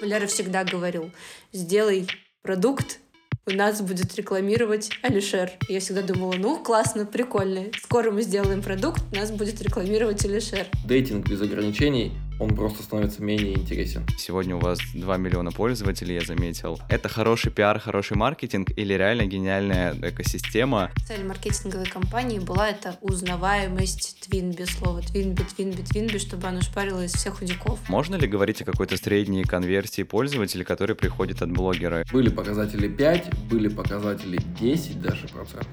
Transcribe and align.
Валера 0.00 0.26
всегда 0.26 0.64
говорил, 0.64 1.10
сделай 1.52 2.08
продукт, 2.42 2.98
у 3.46 3.52
нас 3.52 3.80
будет 3.80 4.14
рекламировать 4.16 4.90
Алишер. 5.02 5.50
Я 5.68 5.80
всегда 5.80 6.02
думала, 6.02 6.34
ну, 6.34 6.62
классно, 6.62 7.04
прикольно. 7.04 7.66
Скоро 7.82 8.10
мы 8.10 8.22
сделаем 8.22 8.62
продукт, 8.62 9.02
нас 9.12 9.30
будет 9.30 9.60
рекламировать 9.60 10.24
Алишер. 10.24 10.66
Дейтинг 10.86 11.28
без 11.28 11.40
ограничений 11.40 12.12
он 12.40 12.56
просто 12.56 12.82
становится 12.82 13.22
менее 13.22 13.52
интересен. 13.52 14.06
Сегодня 14.18 14.56
у 14.56 14.58
вас 14.58 14.78
2 14.94 15.16
миллиона 15.18 15.52
пользователей, 15.52 16.14
я 16.14 16.22
заметил. 16.22 16.80
Это 16.88 17.08
хороший 17.08 17.52
пиар, 17.52 17.78
хороший 17.78 18.16
маркетинг 18.16 18.70
или 18.76 18.94
реально 18.94 19.26
гениальная 19.26 19.94
экосистема? 20.02 20.90
Цель 21.06 21.24
маркетинговой 21.24 21.86
компании 21.86 22.38
была 22.38 22.70
это 22.70 22.96
узнаваемость 23.02 24.20
Твинби, 24.22 24.64
слово 24.64 25.02
Твинби, 25.02 25.42
Твинби, 25.42 25.82
Твинби, 25.82 26.18
чтобы 26.18 26.48
оно 26.48 26.62
шпарило 26.62 27.04
из 27.04 27.12
всех 27.12 27.42
удиков. 27.42 27.78
Можно 27.88 28.16
ли 28.16 28.26
говорить 28.26 28.62
о 28.62 28.64
какой-то 28.64 28.96
средней 28.96 29.44
конверсии 29.44 30.02
пользователей, 30.02 30.64
которые 30.64 30.96
приходят 30.96 31.42
от 31.42 31.52
блогера? 31.52 32.04
Были 32.10 32.30
показатели 32.30 32.88
5, 32.88 33.48
были 33.50 33.68
показатели 33.68 34.40
10 34.58 35.02
даже 35.02 35.28
процентов. 35.28 35.68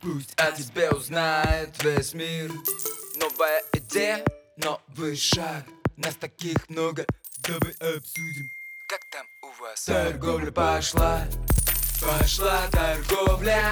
Пусть 0.00 0.34
о 0.36 0.52
тебе 0.52 0.90
узнает 0.90 1.70
весь 1.82 2.14
мир, 2.14 2.52
новая 3.18 3.62
идея 3.72 4.22
новый 4.64 5.16
шаг 5.16 5.64
Нас 5.96 6.14
таких 6.16 6.68
много, 6.68 7.04
давай 7.46 7.72
обсудим 7.96 8.50
Как 8.88 9.00
там 9.10 9.26
у 9.42 9.62
вас? 9.62 9.84
Торговля 9.84 10.50
пошла, 10.50 11.24
пошла 12.00 12.66
торговля 12.70 13.62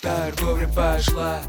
Торговля 0.00 0.68
пошла, 0.68 1.42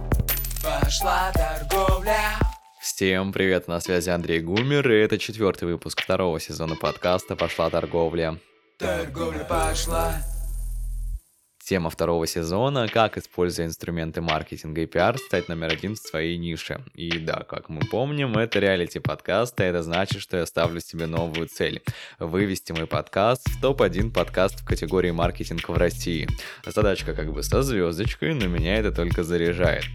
пошла 0.63 1.31
торговля 1.33 2.39
Всем 2.81 3.33
привет, 3.33 3.67
на 3.67 3.79
связи 3.79 4.09
Андрей 4.09 4.41
Гумер, 4.41 4.89
и 4.89 4.95
это 4.95 5.17
четвертый 5.17 5.65
выпуск 5.65 6.01
второго 6.01 6.39
сезона 6.39 6.75
подкаста 6.75 7.35
«Пошла 7.35 7.69
торговля». 7.69 8.39
Торговля 8.77 9.43
пошла, 9.43 10.13
Тема 11.67 11.89
второго 11.89 12.27
сезона– 12.27 12.87
как, 12.93 13.17
используя 13.17 13.65
инструменты 13.65 14.21
маркетинга 14.21 14.81
и 14.81 14.85
пиар, 14.85 15.17
стать 15.17 15.49
номер 15.49 15.73
один 15.73 15.95
в 15.95 15.97
своей 15.97 16.37
нише. 16.37 16.83
И 16.93 17.17
да, 17.17 17.43
как 17.49 17.69
мы 17.69 17.81
помним, 17.81 18.37
это 18.37 18.59
реалити-подкаст, 18.59 19.59
а 19.59 19.63
это 19.63 19.81
значит, 19.81 20.21
что 20.21 20.37
я 20.37 20.45
ставлю 20.45 20.79
себе 20.79 21.07
новую 21.07 21.47
цель– 21.47 21.81
вывести 22.19 22.71
мой 22.71 22.85
подкаст 22.85 23.49
в 23.49 23.61
топ-1 23.61 24.11
подкаст 24.11 24.61
в 24.61 24.63
категории 24.63 25.09
маркетинг 25.09 25.67
в 25.67 25.73
России. 25.75 26.27
Задачка 26.67 27.15
как 27.15 27.33
бы 27.33 27.41
со 27.41 27.63
звездочкой, 27.63 28.35
но 28.35 28.45
меня 28.45 28.77
это 28.77 28.91
только 28.91 29.23
заряжает. 29.23 29.85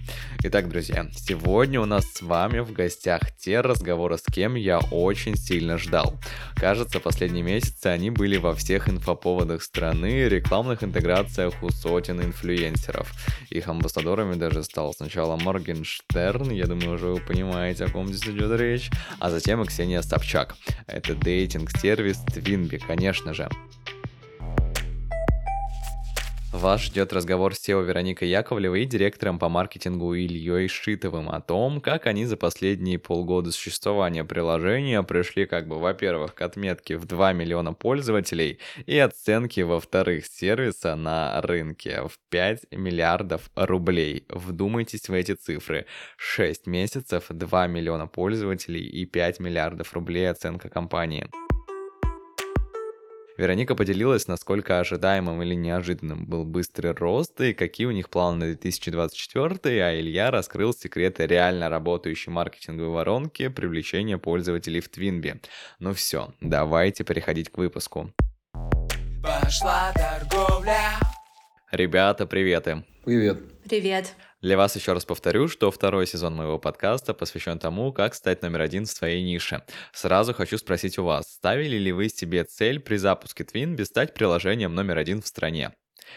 Итак, 0.42 0.68
друзья, 0.68 1.06
сегодня 1.12 1.80
у 1.80 1.86
нас 1.86 2.04
с 2.14 2.20
вами 2.20 2.58
в 2.58 2.72
гостях 2.72 3.30
те 3.38 3.60
разговоры, 3.60 4.18
с 4.18 4.24
кем 4.24 4.56
я 4.56 4.80
очень 4.90 5.36
сильно 5.36 5.78
ждал. 5.78 6.16
Кажется, 6.56 6.98
последние 6.98 7.44
месяцы 7.44 7.86
они 7.86 8.10
были 8.10 8.38
во 8.38 8.56
всех 8.56 8.88
инфоповодах 8.88 9.62
страны, 9.62 10.24
рекламных 10.28 10.82
интеграциях 10.82 11.59
у 11.62 11.70
сотен 11.70 12.20
инфлюенсеров. 12.20 13.12
Их 13.50 13.68
амбассадорами 13.68 14.34
даже 14.34 14.62
стал 14.62 14.92
сначала 14.92 15.36
Моргенштерн, 15.36 16.50
я 16.50 16.66
думаю, 16.66 16.94
уже 16.94 17.06
вы 17.06 17.20
понимаете, 17.20 17.84
о 17.84 17.90
ком 17.90 18.08
здесь 18.08 18.28
идет 18.34 18.58
речь, 18.58 18.90
а 19.18 19.30
затем 19.30 19.62
и 19.62 19.66
Ксения 19.66 20.02
Собчак. 20.02 20.56
Это 20.86 21.14
дейтинг-сервис 21.14 22.18
Твинби, 22.32 22.78
конечно 22.78 23.34
же. 23.34 23.48
Вас 26.52 26.80
ждет 26.82 27.12
разговор 27.12 27.54
с 27.54 27.68
SEO 27.68 27.84
Вероникой 27.84 28.28
Яковлевой 28.28 28.82
и 28.82 28.84
директором 28.84 29.38
по 29.38 29.48
маркетингу 29.48 30.14
Ильей 30.14 30.66
Шитовым 30.66 31.30
о 31.30 31.40
том, 31.40 31.80
как 31.80 32.08
они 32.08 32.24
за 32.26 32.36
последние 32.36 32.98
полгода 32.98 33.52
существования 33.52 34.24
приложения 34.24 35.00
пришли 35.04 35.46
как 35.46 35.68
бы, 35.68 35.78
во-первых, 35.78 36.34
к 36.34 36.42
отметке 36.42 36.96
в 36.96 37.06
2 37.06 37.34
миллиона 37.34 37.72
пользователей 37.72 38.58
и 38.84 38.98
оценки, 38.98 39.60
во-вторых, 39.60 40.26
сервиса 40.26 40.96
на 40.96 41.40
рынке 41.40 42.02
в 42.02 42.18
5 42.30 42.72
миллиардов 42.72 43.48
рублей. 43.54 44.24
Вдумайтесь 44.28 45.08
в 45.08 45.12
эти 45.12 45.34
цифры. 45.34 45.86
6 46.16 46.66
месяцев, 46.66 47.26
2 47.28 47.66
миллиона 47.68 48.08
пользователей 48.08 48.84
и 48.84 49.06
5 49.06 49.38
миллиардов 49.38 49.92
рублей 49.92 50.28
оценка 50.28 50.68
компании. 50.68 51.28
Вероника 53.40 53.74
поделилась, 53.74 54.28
насколько 54.28 54.80
ожидаемым 54.80 55.42
или 55.42 55.54
неожиданным 55.54 56.26
был 56.26 56.44
быстрый 56.44 56.92
рост 56.92 57.40
и 57.40 57.54
какие 57.54 57.86
у 57.86 57.90
них 57.90 58.10
планы 58.10 58.36
на 58.36 58.46
2024, 58.52 59.82
а 59.82 59.98
Илья 59.98 60.30
раскрыл 60.30 60.74
секреты 60.74 61.26
реально 61.26 61.70
работающей 61.70 62.30
маркетинговой 62.30 62.90
воронки 62.92 63.48
привлечения 63.48 64.18
пользователей 64.18 64.80
в 64.80 64.90
Твинби. 64.90 65.40
Ну 65.78 65.94
все, 65.94 66.34
давайте 66.42 67.02
переходить 67.02 67.48
к 67.48 67.56
выпуску. 67.56 68.12
Пошла 69.22 69.90
торговля. 69.94 70.98
Ребята, 71.72 72.26
приветы. 72.26 72.84
Привет. 73.06 73.38
Привет. 73.66 74.14
Для 74.42 74.56
вас 74.56 74.74
еще 74.74 74.94
раз 74.94 75.04
повторю, 75.04 75.48
что 75.48 75.70
второй 75.70 76.06
сезон 76.06 76.34
моего 76.34 76.58
подкаста 76.58 77.12
посвящен 77.12 77.58
тому, 77.58 77.92
как 77.92 78.14
стать 78.14 78.40
номер 78.40 78.62
один 78.62 78.86
в 78.86 78.90
своей 78.90 79.22
нише. 79.22 79.62
Сразу 79.92 80.32
хочу 80.32 80.56
спросить 80.56 80.98
у 80.98 81.04
вас, 81.04 81.30
ставили 81.34 81.76
ли 81.76 81.92
вы 81.92 82.08
себе 82.08 82.44
цель 82.44 82.80
при 82.80 82.96
запуске 82.96 83.44
Twinbee 83.44 83.84
стать 83.84 84.14
приложением 84.14 84.74
номер 84.74 84.96
один 84.96 85.20
в 85.20 85.26
стране? 85.26 85.74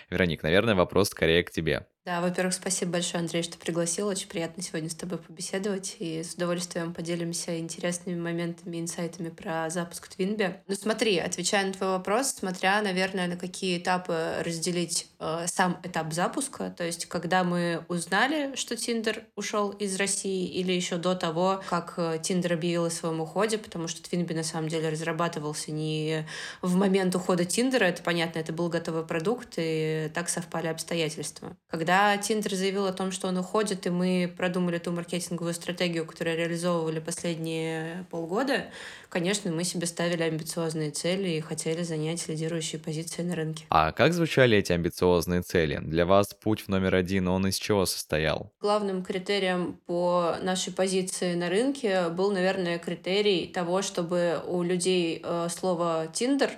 Вероник, 0.09 0.41
наверное, 0.41 0.75
вопрос 0.75 1.09
скорее 1.09 1.43
к 1.43 1.51
тебе. 1.51 1.85
Да, 2.05 2.19
во-первых, 2.19 2.53
спасибо 2.53 2.91
большое, 2.93 3.21
Андрей, 3.21 3.43
что 3.43 3.57
пригласил. 3.57 4.07
Очень 4.07 4.27
приятно 4.27 4.61
сегодня 4.61 4.89
с 4.89 4.95
тобой 4.95 5.19
побеседовать. 5.19 5.95
И 5.99 6.21
с 6.21 6.33
удовольствием 6.33 6.93
поделимся 6.93 7.57
интересными 7.57 8.19
моментами, 8.19 8.81
инсайтами 8.81 9.29
про 9.29 9.69
запуск 9.69 10.09
Твинби. 10.09 10.61
Ну 10.67 10.75
смотри, 10.75 11.17
отвечая 11.19 11.65
на 11.65 11.71
твой 11.71 11.91
вопрос, 11.91 12.33
смотря, 12.33 12.81
наверное, 12.81 13.27
на 13.27 13.37
какие 13.37 13.77
этапы 13.77 14.33
разделить 14.43 15.07
э, 15.19 15.45
сам 15.47 15.79
этап 15.83 16.11
запуска, 16.11 16.75
то 16.77 16.83
есть 16.83 17.05
когда 17.05 17.45
мы 17.45 17.85
узнали, 17.87 18.53
что 18.57 18.75
Тиндер 18.75 19.23
ушел 19.37 19.69
из 19.69 19.95
России, 19.95 20.45
или 20.49 20.73
еще 20.73 20.97
до 20.97 21.15
того, 21.15 21.63
как 21.69 21.97
Тиндер 22.21 22.51
э, 22.51 22.55
объявил 22.55 22.85
о 22.85 22.89
своем 22.89 23.21
уходе, 23.21 23.57
потому 23.57 23.87
что 23.87 24.03
Твинби 24.03 24.33
на 24.33 24.43
самом 24.43 24.67
деле 24.67 24.89
разрабатывался 24.89 25.71
не 25.71 26.27
в 26.61 26.75
момент 26.75 27.15
ухода 27.15 27.45
Тиндера, 27.45 27.85
это 27.85 28.03
понятно, 28.03 28.39
это 28.39 28.51
был 28.51 28.67
готовый 28.67 29.05
продукт, 29.05 29.53
и 29.55 30.11
так 30.13 30.27
совпали 30.27 30.67
обстоятельства. 30.67 31.55
Когда 31.67 31.92
когда 31.93 32.17
Тиндер 32.17 32.55
заявил 32.55 32.87
о 32.87 32.91
том, 32.91 33.11
что 33.11 33.27
он 33.27 33.37
уходит, 33.37 33.85
и 33.85 33.91
мы 33.91 34.33
продумали 34.35 34.79
ту 34.79 34.91
маркетинговую 34.91 35.53
стратегию, 35.53 36.07
которую 36.07 36.35
реализовывали 36.35 36.99
последние 36.99 38.07
полгода, 38.09 38.65
конечно, 39.09 39.51
мы 39.51 39.63
себе 39.63 39.85
ставили 39.85 40.23
амбициозные 40.23 40.89
цели 40.89 41.29
и 41.29 41.39
хотели 41.39 41.83
занять 41.83 42.27
лидирующие 42.27 42.81
позиции 42.81 43.21
на 43.21 43.35
рынке. 43.35 43.65
А 43.69 43.91
как 43.91 44.13
звучали 44.13 44.57
эти 44.57 44.71
амбициозные 44.71 45.43
цели? 45.43 45.81
Для 45.83 46.07
вас 46.07 46.33
путь 46.33 46.61
в 46.61 46.67
номер 46.67 46.95
один, 46.95 47.27
он 47.27 47.45
из 47.45 47.57
чего 47.57 47.85
состоял? 47.85 48.51
Главным 48.59 49.03
критерием 49.03 49.79
по 49.85 50.37
нашей 50.41 50.73
позиции 50.73 51.35
на 51.35 51.47
рынке 51.47 52.09
был, 52.09 52.31
наверное, 52.31 52.79
критерий 52.79 53.45
того, 53.45 53.83
чтобы 53.83 54.41
у 54.47 54.63
людей 54.63 55.21
э, 55.23 55.47
слово 55.51 56.07
«Тиндер» 56.11 56.49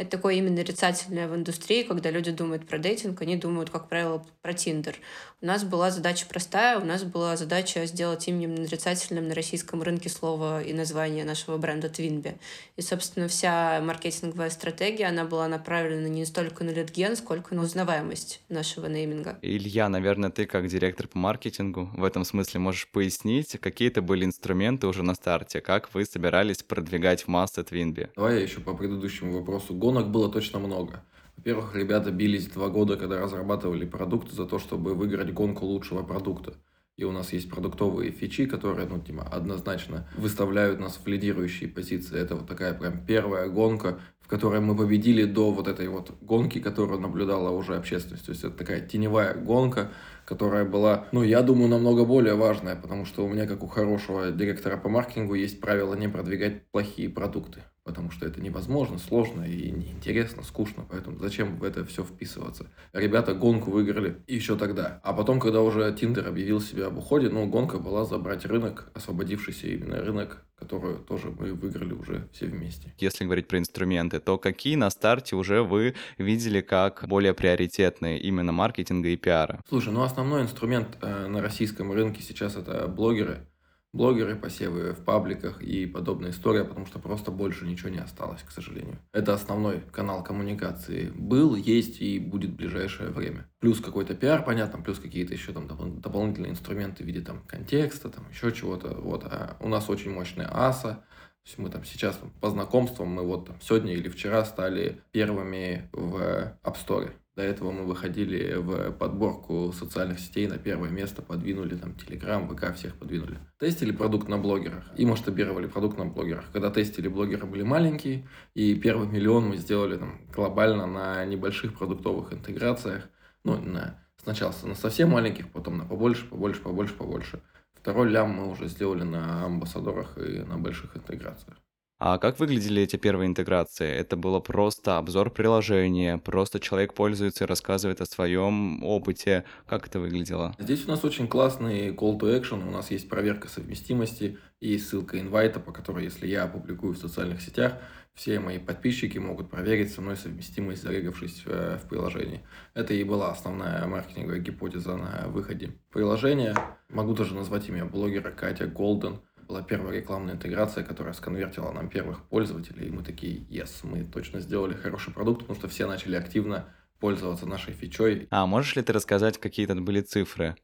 Это 0.00 0.12
такое 0.12 0.36
именно 0.36 0.56
нарицательное 0.56 1.28
в 1.28 1.34
индустрии, 1.34 1.82
когда 1.82 2.10
люди 2.10 2.30
думают 2.30 2.66
про 2.66 2.78
дейтинг, 2.78 3.20
они 3.20 3.36
думают, 3.36 3.68
как 3.68 3.90
правило, 3.90 4.24
про 4.40 4.54
Тиндер. 4.54 4.96
У 5.42 5.46
нас 5.46 5.62
была 5.62 5.90
задача 5.90 6.24
простая, 6.26 6.78
у 6.78 6.86
нас 6.86 7.04
была 7.04 7.36
задача 7.36 7.84
сделать 7.84 8.26
именем 8.26 8.54
нарицательным 8.54 9.28
на 9.28 9.34
российском 9.34 9.82
рынке 9.82 10.08
слово 10.08 10.62
и 10.62 10.72
название 10.72 11.26
нашего 11.26 11.58
бренда 11.58 11.90
Твинби. 11.90 12.36
И, 12.76 12.80
собственно, 12.82 13.28
вся 13.28 13.78
маркетинговая 13.82 14.48
стратегия, 14.48 15.04
она 15.04 15.26
была 15.26 15.48
направлена 15.48 16.08
не 16.08 16.24
столько 16.24 16.64
на 16.64 16.70
литген, 16.70 17.14
сколько 17.14 17.54
на 17.54 17.60
узнаваемость 17.60 18.40
нашего 18.48 18.86
нейминга. 18.86 19.38
Илья, 19.42 19.90
наверное, 19.90 20.30
ты 20.30 20.46
как 20.46 20.66
директор 20.68 21.08
по 21.08 21.18
маркетингу 21.18 21.90
в 21.94 22.04
этом 22.04 22.24
смысле 22.24 22.60
можешь 22.60 22.88
пояснить, 22.88 23.58
какие 23.60 23.88
это 23.88 24.00
были 24.00 24.24
инструменты 24.24 24.86
уже 24.86 25.02
на 25.02 25.14
старте, 25.14 25.60
как 25.60 25.92
вы 25.92 26.06
собирались 26.06 26.62
продвигать 26.62 27.24
в 27.24 27.28
массы 27.28 27.62
Твинби? 27.62 28.08
Давай 28.16 28.36
я 28.36 28.40
еще 28.40 28.60
по 28.60 28.72
предыдущему 28.72 29.38
вопросу 29.38 29.74
гонок 29.90 30.10
было 30.10 30.30
точно 30.30 30.60
много. 30.60 31.02
Во-первых, 31.36 31.74
ребята 31.74 32.12
бились 32.12 32.46
два 32.46 32.68
года, 32.68 32.96
когда 32.96 33.20
разрабатывали 33.20 33.84
продукты 33.84 34.34
за 34.36 34.46
то, 34.46 34.60
чтобы 34.60 34.94
выиграть 34.94 35.32
гонку 35.32 35.66
лучшего 35.66 36.04
продукта. 36.04 36.54
И 36.96 37.02
у 37.02 37.10
нас 37.10 37.32
есть 37.32 37.50
продуктовые 37.50 38.12
фичи, 38.12 38.46
которые, 38.46 38.86
ну, 38.86 39.00
типа, 39.00 39.22
однозначно 39.22 40.06
выставляют 40.16 40.78
нас 40.78 41.00
в 41.02 41.08
лидирующие 41.08 41.68
позиции. 41.68 42.20
Это 42.20 42.36
вот 42.36 42.46
такая 42.46 42.72
прям 42.74 43.04
первая 43.04 43.48
гонка, 43.48 43.98
которой 44.30 44.60
мы 44.60 44.76
победили 44.76 45.24
до 45.24 45.50
вот 45.50 45.66
этой 45.66 45.88
вот 45.88 46.12
гонки, 46.20 46.60
которую 46.60 47.00
наблюдала 47.00 47.50
уже 47.50 47.74
общественность. 47.74 48.26
То 48.26 48.30
есть 48.30 48.44
это 48.44 48.56
такая 48.56 48.80
теневая 48.80 49.34
гонка, 49.34 49.90
которая 50.24 50.64
была, 50.64 51.08
ну, 51.10 51.24
я 51.24 51.42
думаю, 51.42 51.68
намного 51.68 52.04
более 52.04 52.36
важная, 52.36 52.76
потому 52.76 53.04
что 53.04 53.24
у 53.24 53.28
меня, 53.28 53.48
как 53.48 53.64
у 53.64 53.66
хорошего 53.66 54.30
директора 54.30 54.76
по 54.76 54.88
маркетингу, 54.88 55.34
есть 55.34 55.60
правило 55.60 55.94
не 55.94 56.08
продвигать 56.08 56.64
плохие 56.70 57.08
продукты 57.08 57.64
потому 57.82 58.12
что 58.12 58.24
это 58.24 58.40
невозможно, 58.40 58.98
сложно 58.98 59.42
и 59.42 59.68
неинтересно, 59.70 60.44
скучно, 60.44 60.84
поэтому 60.88 61.18
зачем 61.18 61.56
в 61.56 61.64
это 61.64 61.84
все 61.84 62.04
вписываться? 62.04 62.66
Ребята 62.92 63.34
гонку 63.34 63.72
выиграли 63.72 64.18
еще 64.28 64.56
тогда. 64.56 65.00
А 65.02 65.12
потом, 65.12 65.40
когда 65.40 65.60
уже 65.60 65.92
Тиндер 65.98 66.28
объявил 66.28 66.60
себя 66.60 66.86
об 66.86 66.98
уходе, 66.98 67.30
ну, 67.30 67.46
гонка 67.46 67.78
была 67.78 68.04
забрать 68.04 68.44
рынок, 68.44 68.90
освободившийся 68.94 69.66
именно 69.66 70.04
рынок, 70.04 70.44
которую 70.60 70.98
тоже 70.98 71.30
мы 71.30 71.52
выиграли 71.54 71.94
уже 71.94 72.28
все 72.32 72.46
вместе. 72.46 72.94
Если 72.98 73.24
говорить 73.24 73.48
про 73.48 73.58
инструменты, 73.58 74.20
то 74.20 74.38
какие 74.38 74.76
на 74.76 74.90
старте 74.90 75.34
уже 75.34 75.62
вы 75.62 75.94
видели 76.18 76.60
как 76.60 77.04
более 77.08 77.34
приоритетные 77.34 78.20
именно 78.20 78.52
маркетинга 78.52 79.08
и 79.08 79.16
пиара? 79.16 79.60
Слушай, 79.68 79.92
ну 79.92 80.02
основной 80.02 80.42
инструмент 80.42 80.98
э, 81.00 81.26
на 81.26 81.40
российском 81.40 81.90
рынке 81.90 82.22
сейчас 82.22 82.56
это 82.56 82.86
блогеры 82.86 83.46
блогеры, 83.92 84.36
посевы 84.36 84.92
в 84.92 85.04
пабликах 85.04 85.62
и 85.62 85.86
подобная 85.86 86.30
история, 86.30 86.64
потому 86.64 86.86
что 86.86 86.98
просто 86.98 87.30
больше 87.30 87.66
ничего 87.66 87.88
не 87.88 87.98
осталось, 87.98 88.42
к 88.42 88.50
сожалению. 88.50 88.98
Это 89.12 89.34
основной 89.34 89.80
канал 89.92 90.22
коммуникации. 90.22 91.10
Был, 91.14 91.54
есть 91.54 92.00
и 92.00 92.18
будет 92.18 92.50
в 92.50 92.56
ближайшее 92.56 93.10
время. 93.10 93.48
Плюс 93.58 93.80
какой-то 93.80 94.14
пиар, 94.14 94.44
понятно, 94.44 94.80
плюс 94.80 94.98
какие-то 94.98 95.34
еще 95.34 95.52
там 95.52 95.66
дополнительные 96.00 96.52
инструменты 96.52 97.02
в 97.02 97.06
виде 97.06 97.20
там 97.20 97.42
контекста, 97.46 98.08
там 98.08 98.28
еще 98.30 98.52
чего-то. 98.52 98.94
Вот. 98.94 99.24
А 99.24 99.56
у 99.60 99.68
нас 99.68 99.90
очень 99.90 100.12
мощная 100.12 100.48
аса, 100.50 101.02
то 101.42 101.46
есть 101.46 101.58
мы 101.58 101.70
там 101.70 101.84
сейчас 101.84 102.20
по 102.40 102.50
знакомствам, 102.50 103.08
мы 103.08 103.22
вот 103.22 103.46
там 103.46 103.56
сегодня 103.62 103.94
или 103.94 104.08
вчера 104.08 104.44
стали 104.44 105.00
первыми 105.10 105.88
в 105.92 106.54
App 106.62 106.76
Store. 106.86 107.10
До 107.40 107.46
этого 107.46 107.70
мы 107.70 107.86
выходили 107.86 108.56
в 108.56 108.92
подборку 108.92 109.72
социальных 109.72 110.20
сетей 110.20 110.46
на 110.46 110.58
первое 110.58 110.90
место, 110.90 111.22
подвинули 111.22 111.74
там 111.74 111.92
Telegram, 111.92 112.46
ВК, 112.46 112.76
всех 112.76 112.96
подвинули. 112.96 113.38
Тестили 113.58 113.92
продукт 113.92 114.28
на 114.28 114.36
блогерах 114.36 114.84
и 114.94 115.06
масштабировали 115.06 115.66
продукт 115.66 115.96
на 115.96 116.04
блогерах. 116.04 116.44
Когда 116.52 116.68
тестили, 116.70 117.08
блогеры 117.08 117.46
были 117.46 117.62
маленькие, 117.62 118.28
и 118.52 118.74
первый 118.74 119.08
миллион 119.08 119.48
мы 119.48 119.56
сделали 119.56 119.96
там 119.96 120.20
глобально 120.30 120.84
на 120.84 121.24
небольших 121.24 121.78
продуктовых 121.78 122.34
интеграциях. 122.34 123.08
Ну, 123.42 123.56
на, 123.56 123.98
сначала 124.22 124.52
на 124.64 124.74
совсем 124.74 125.08
маленьких, 125.08 125.50
потом 125.50 125.78
на 125.78 125.86
побольше, 125.86 126.26
побольше, 126.26 126.60
побольше, 126.60 126.92
побольше. 126.92 127.40
Второй 127.72 128.10
лям 128.10 128.32
мы 128.32 128.50
уже 128.50 128.68
сделали 128.68 129.04
на 129.04 129.46
амбассадорах 129.46 130.18
и 130.18 130.40
на 130.40 130.58
больших 130.58 130.94
интеграциях. 130.94 131.56
А 132.02 132.16
как 132.16 132.40
выглядели 132.40 132.80
эти 132.80 132.96
первые 132.96 133.28
интеграции? 133.28 133.86
Это 133.86 134.16
было 134.16 134.40
просто 134.40 134.96
обзор 134.96 135.30
приложения, 135.30 136.16
просто 136.16 136.58
человек 136.58 136.94
пользуется 136.94 137.44
и 137.44 137.46
рассказывает 137.46 138.00
о 138.00 138.06
своем 138.06 138.82
опыте. 138.82 139.44
Как 139.66 139.86
это 139.86 140.00
выглядело? 140.00 140.56
Здесь 140.58 140.86
у 140.86 140.88
нас 140.88 141.04
очень 141.04 141.28
классный 141.28 141.90
call 141.90 142.18
to 142.18 142.40
action, 142.40 142.66
у 142.66 142.70
нас 142.70 142.90
есть 142.90 143.10
проверка 143.10 143.48
совместимости 143.48 144.38
и 144.60 144.78
ссылка 144.78 145.20
инвайта, 145.20 145.60
по 145.60 145.72
которой, 145.72 146.04
если 146.04 146.26
я 146.26 146.44
опубликую 146.44 146.94
в 146.94 146.98
социальных 146.98 147.42
сетях, 147.42 147.74
все 148.14 148.40
мои 148.40 148.58
подписчики 148.58 149.18
могут 149.18 149.50
проверить 149.50 149.92
со 149.92 150.00
мной 150.00 150.16
совместимость, 150.16 150.82
зарегавшись 150.82 151.42
э, 151.44 151.78
в 151.84 151.86
приложении. 151.86 152.40
Это 152.72 152.94
и 152.94 153.04
была 153.04 153.30
основная 153.30 153.86
маркетинговая 153.86 154.38
гипотеза 154.38 154.96
на 154.96 155.28
выходе 155.28 155.74
приложения. 155.92 156.56
Могу 156.88 157.12
даже 157.12 157.34
назвать 157.34 157.68
имя 157.68 157.84
блогера 157.84 158.30
Катя 158.30 158.66
Голден– 158.66 159.20
была 159.50 159.62
первая 159.62 159.96
рекламная 159.96 160.34
интеграция, 160.34 160.84
которая 160.84 161.12
сконвертила 161.12 161.72
нам 161.72 161.88
первых 161.88 162.22
пользователей, 162.28 162.86
и 162.86 162.90
мы 162.90 163.02
такие, 163.02 163.38
yes, 163.50 163.80
мы 163.82 164.04
точно 164.04 164.40
сделали 164.40 164.74
хороший 164.74 165.12
продукт, 165.12 165.40
потому 165.40 165.58
что 165.58 165.68
все 165.68 165.86
начали 165.86 166.14
активно 166.14 166.72
пользоваться 167.00 167.46
нашей 167.46 167.74
фичой. 167.74 168.28
А 168.30 168.46
можешь 168.46 168.76
ли 168.76 168.82
ты 168.82 168.92
рассказать, 168.92 169.38
какие 169.38 169.66
то 169.66 169.74
были 169.74 170.02
цифры? 170.02 170.54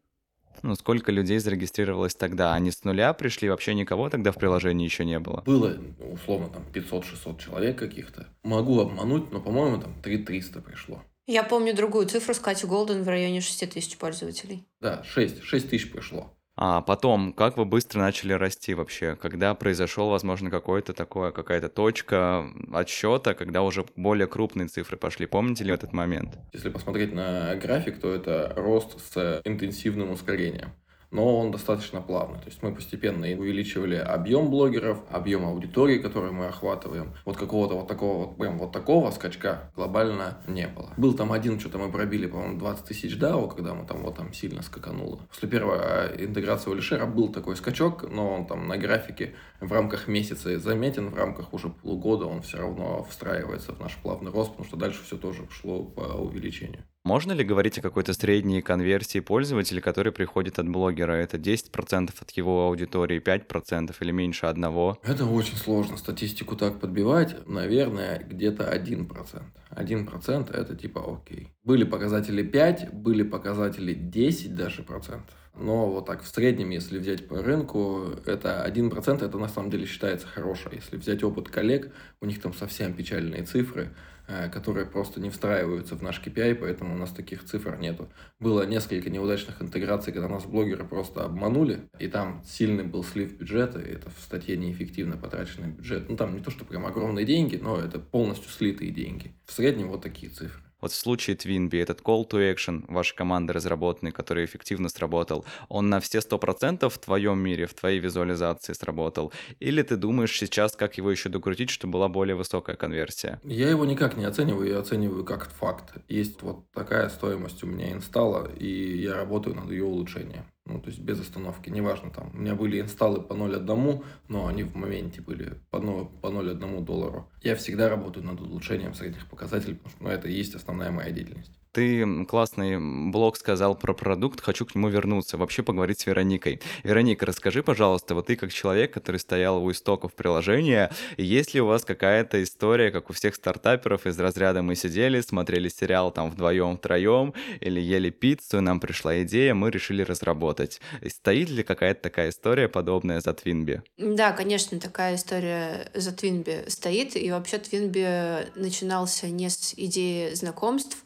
Ну, 0.63 0.75
сколько 0.77 1.11
людей 1.11 1.39
зарегистрировалось 1.39 2.15
тогда? 2.15 2.55
Они 2.55 2.71
с 2.71 2.85
нуля 2.85 3.13
пришли, 3.13 3.51
вообще 3.51 3.75
никого 3.75 4.09
тогда 4.09 4.31
в 4.31 4.37
приложении 4.37 4.85
еще 4.85 5.05
не 5.05 5.19
было? 5.19 5.43
Было, 5.45 5.77
условно, 5.99 6.49
там 6.49 6.63
500-600 6.73 7.39
человек 7.39 7.79
каких-то. 7.79 8.29
Могу 8.45 8.81
обмануть, 8.81 9.33
но, 9.33 9.41
по-моему, 9.41 9.81
там 9.83 10.01
3300 10.01 10.61
пришло. 10.61 11.03
Я 11.27 11.43
помню 11.43 11.75
другую 11.75 12.07
цифру 12.07 12.35
с 12.35 12.39
Катей 12.39 12.69
Голден 12.69 13.03
в 13.03 13.09
районе 13.09 13.41
6 13.41 13.69
тысяч 13.69 13.99
пользователей. 13.99 14.65
Да, 14.81 15.03
6, 15.03 15.43
6 15.43 15.71
тысяч 15.71 15.91
пришло. 15.91 16.36
А 16.59 16.81
потом, 16.81 17.35
как 17.35 17.59
вы 17.59 17.67
быстро 17.67 18.01
начали 18.01 18.33
расти 18.33 18.73
вообще? 18.73 19.15
Когда 19.17 19.55
произошел, 19.55 20.09
возможно, 20.09 20.51
какой-то 20.51 20.95
такое, 20.95 21.31
какая-то 21.31 21.69
точка 21.69 22.47
отсчета, 22.73 23.35
когда 23.35 23.63
уже 23.63 23.85
более 23.95 24.27
крупные 24.27 24.69
цифры 24.69 24.97
пошли? 24.97 25.27
Помните 25.27 25.65
ли 25.65 25.73
этот 25.73 25.93
момент? 25.93 26.39
Если 26.55 26.71
посмотреть 26.71 27.13
на 27.13 27.55
график, 27.57 28.01
то 28.01 28.15
это 28.15 28.55
рост 28.57 28.99
с 29.13 29.43
интенсивным 29.45 30.11
ускорением 30.11 30.73
но 31.11 31.39
он 31.39 31.51
достаточно 31.51 32.01
плавный. 32.01 32.39
То 32.39 32.47
есть 32.47 32.63
мы 32.63 32.75
постепенно 32.75 33.27
увеличивали 33.27 33.97
объем 33.97 34.51
блогеров, 34.51 35.01
объем 35.11 35.45
аудитории, 35.45 35.99
которую 35.99 36.33
мы 36.33 36.47
охватываем. 36.47 37.15
Вот 37.25 37.37
какого-то 37.37 37.75
вот 37.75 37.89
такого 37.89 38.27
вот 38.27 38.37
прям 38.37 38.59
вот 38.59 38.73
такого 38.73 39.11
скачка 39.11 39.71
глобально 39.75 40.39
не 40.47 40.67
было. 40.69 40.93
Был 40.97 41.15
там 41.15 41.33
один, 41.33 41.61
что-то 41.61 41.79
мы 41.79 41.91
пробили, 41.91 42.27
по-моему, 42.27 42.59
20 42.59 42.85
тысяч 42.85 43.17
DAO, 43.17 43.55
когда 43.55 43.75
мы 43.75 43.87
там 43.87 44.03
вот 44.03 44.17
там 44.17 44.33
сильно 44.33 44.63
скакануло. 44.63 45.21
После 45.29 45.49
первой 45.49 45.79
а, 45.81 46.15
интеграции 46.19 46.71
Олишера 46.73 47.07
был 47.07 47.29
такой 47.29 47.57
скачок, 47.57 48.05
но 48.11 48.33
он 48.33 48.47
там 48.47 48.69
на 48.69 48.77
графике 48.77 49.35
в 49.61 49.73
рамках 49.73 50.09
месяца 50.09 50.59
заметен, 50.59 51.11
в 51.11 51.17
рамках 51.17 51.53
уже 51.53 51.69
полугода 51.69 52.27
он 52.27 52.43
все 52.43 52.59
равно 52.59 53.05
встраивается 53.05 53.73
в 53.73 53.81
наш 53.81 53.97
плавный 53.97 54.31
рост, 54.31 54.51
потому 54.51 54.67
что 54.67 54.77
дальше 54.77 55.03
все 55.05 55.17
тоже 55.17 55.47
шло 55.51 55.85
по 55.85 56.01
увеличению. 56.01 56.85
Можно 57.07 57.35
ли 57.35 57.45
говорить 57.45 57.79
о 57.79 57.83
какой-то 57.83 58.15
средней 58.15 58.63
конверсии 58.63 59.21
пользователей, 59.21 59.81
который 59.81 60.11
приходит 60.11 60.59
от 60.59 60.69
блогера? 60.69 61.13
Это 61.13 61.37
10% 61.37 62.11
от 62.19 62.31
его 62.33 62.67
аудитории, 62.67 63.23
5% 63.23 63.95
или 64.01 64.11
меньше 64.11 64.47
одного? 64.47 64.99
Это 65.05 65.25
очень 65.25 65.57
сложно 65.57 65.99
статистику 65.99 66.57
так 66.57 66.81
подбивать. 66.81 67.47
Наверное, 67.47 68.27
где-то 68.29 68.65
1%. 68.65 69.43
1% 69.71 70.53
это 70.53 70.75
типа 70.75 71.05
окей. 71.07 71.53
Были 71.63 71.85
показатели 71.85 72.43
5, 72.43 72.93
были 72.93 73.23
показатели 73.23 73.95
10 73.95 74.57
даже 74.57 74.83
процентов. 74.83 75.37
Но 75.55 75.89
вот 75.89 76.07
так 76.07 76.25
в 76.25 76.27
среднем, 76.27 76.71
если 76.71 76.99
взять 76.99 77.29
по 77.29 77.41
рынку, 77.41 78.11
это 78.27 78.67
1%, 78.69 79.25
это 79.25 79.39
на 79.39 79.49
самом 79.49 79.71
деле 79.71 79.87
считается 79.87 80.27
хорошо. 80.27 80.71
Если 80.73 80.97
взять 80.97 81.23
опыт 81.23 81.51
коллег, 81.51 81.93
у 82.21 82.27
них 82.27 82.43
там 82.43 82.53
совсем 82.53 82.95
печальные 82.95 83.45
цифры. 83.45 83.95
Э, 84.29 84.49
которые 84.49 84.87
просто 84.87 85.21
не 85.21 85.31
встраиваются 85.31 85.95
в 85.95 86.03
наш 86.03 86.21
KPI, 86.21 86.57
поэтому 86.57 86.95
у 86.95 86.99
нас 86.99 87.11
таких 87.11 87.45
цифр 87.45 87.77
нету. 87.77 88.09
Было 88.41 88.67
несколько 88.67 89.09
неудачных 89.09 89.63
интеграций, 89.63 90.13
когда 90.13 90.29
нас 90.29 90.45
блогеры 90.45 90.85
просто 90.85 91.25
обманули, 91.25 91.89
и 92.01 92.09
там 92.09 92.43
сильный 92.45 92.83
был 92.83 93.05
слив 93.05 93.39
бюджета, 93.39 93.79
и 93.79 93.93
это 93.93 94.11
в 94.11 94.19
статье 94.21 94.57
неэффективно 94.57 95.17
потраченный 95.17 95.69
бюджет. 95.69 96.09
Ну, 96.09 96.17
там 96.17 96.35
не 96.35 96.41
то, 96.41 96.51
что 96.51 96.65
прям 96.65 96.87
огромные 96.87 97.25
деньги, 97.25 97.55
но 97.55 97.79
это 97.79 98.01
полностью 98.01 98.51
слитые 98.51 98.91
деньги. 98.91 99.33
В 99.45 99.53
среднем 99.53 99.89
вот 99.89 100.03
такие 100.03 100.33
цифры. 100.33 100.66
Вот 100.81 100.93
в 100.93 100.95
случае 100.95 101.37
Twinbee 101.37 101.83
этот 101.83 102.01
call 102.01 102.29
to 102.29 102.53
action 102.53 102.85
вашей 102.89 103.17
команды 103.17 103.53
разработанный, 103.53 104.13
который 104.13 104.45
эффективно 104.45 104.89
сработал, 104.89 105.45
он 105.69 105.89
на 105.89 106.01
все 106.01 106.21
сто 106.21 106.39
процентов 106.39 106.95
в 106.95 106.99
твоем 106.99 107.39
мире, 107.39 107.67
в 107.67 107.75
твоей 107.75 107.99
визуализации 107.99 108.75
сработал? 108.75 109.33
Или 109.59 109.83
ты 109.83 109.97
думаешь 109.97 110.37
сейчас, 110.37 110.77
как 110.77 110.99
его 110.99 111.11
еще 111.11 111.29
докрутить, 111.29 111.71
чтобы 111.71 111.95
была 111.95 112.09
более 112.09 112.37
высокая 112.37 112.77
конверсия? 112.77 113.41
Я 113.43 113.71
его 113.71 113.87
никак 113.87 114.17
не 114.17 114.25
оцениваю, 114.25 114.69
я 114.69 114.79
оцениваю 114.79 115.25
как 115.25 115.51
факт. 115.51 115.95
Есть 116.09 116.43
вот 116.43 116.71
такая 116.73 117.09
стоимость 117.09 117.63
у 117.65 117.67
меня 117.67 117.93
инсталла, 117.93 118.51
и 118.55 118.99
я 118.99 119.15
работаю 119.15 119.57
над 119.57 119.71
ее 119.71 119.85
улучшением. 119.85 120.45
Ну, 120.67 120.81
то 120.81 120.89
есть 120.89 121.01
без 121.01 121.21
остановки, 121.21 121.71
неважно 121.71 122.11
там. 122.11 122.31
У 122.35 122.39
меня 122.39 122.57
были 122.57 122.81
инсталлы 122.81 123.23
по 123.23 123.35
0,1, 123.35 124.05
но 124.29 124.47
они 124.49 124.65
в 124.65 124.75
моменте 124.75 125.21
были 125.21 125.55
по 125.71 125.79
0, 125.79 126.09
по 126.21 126.27
0,1 126.27 126.85
доллару. 126.85 127.31
Я 127.43 127.55
всегда 127.55 127.89
работаю 127.89 128.27
над 128.27 128.41
улучшением 128.41 128.93
средних 128.93 129.27
показателей, 129.29 129.75
потому 129.75 129.91
что 129.91 130.05
ну, 130.05 130.11
это 130.11 130.29
и 130.29 130.33
есть 130.33 130.55
основная 130.57 130.91
моя 130.91 131.11
деятельность. 131.13 131.53
Ты 131.77 132.25
классный 132.25 132.79
блог 133.11 133.37
сказал 133.37 133.75
про 133.75 133.93
продукт, 133.93 134.41
хочу 134.41 134.65
к 134.65 134.75
нему 134.75 134.89
вернуться, 134.89 135.37
вообще 135.37 135.63
поговорить 135.63 136.01
с 136.01 136.07
Вероникой. 136.07 136.63
Вероника, 136.85 137.27
расскажи, 137.27 137.63
пожалуйста, 137.63 138.15
вот 138.15 138.29
ты 138.29 138.37
как 138.37 138.51
человек, 138.51 138.95
который 138.95 139.19
стоял 139.19 139.63
у 139.63 139.71
истоков 139.71 140.15
приложения, 140.15 140.91
есть 141.19 141.53
ли 141.53 141.61
у 141.61 141.67
вас 141.67 141.85
какая-то 141.85 142.43
история, 142.43 142.91
как 142.91 143.11
у 143.11 143.13
всех 143.13 143.35
стартаперов, 143.35 144.07
из 144.07 144.19
разряда 144.19 144.63
мы 144.63 144.75
сидели, 144.75 145.21
смотрели 145.21 145.69
сериал 145.69 146.11
там 146.11 146.31
вдвоем, 146.31 146.79
втроем, 146.79 147.35
или 147.61 147.79
ели 147.79 148.09
пиццу, 148.09 148.63
нам 148.63 148.81
пришла 148.81 149.21
идея, 149.25 149.53
мы 149.53 149.71
решили 149.71 150.01
разработать. 150.01 150.81
Стоит 151.07 151.51
ли 151.51 151.63
какая-то 151.63 152.01
такая 152.01 152.31
история, 152.31 152.71
подобная 152.71 153.21
за 153.21 153.35
Твинби? 153.35 153.83
Да, 153.99 154.33
конечно, 154.33 154.81
такая 154.81 155.17
история 155.17 155.91
за 155.93 156.13
Твинби 156.13 156.65
стоит, 156.69 157.17
и 157.17 157.31
вообще 157.31 157.59
Твинби 157.59 158.49
начинался 158.59 159.29
не 159.29 159.51
с 159.51 159.75
идеи 159.77 160.33
знакомств, 160.33 161.05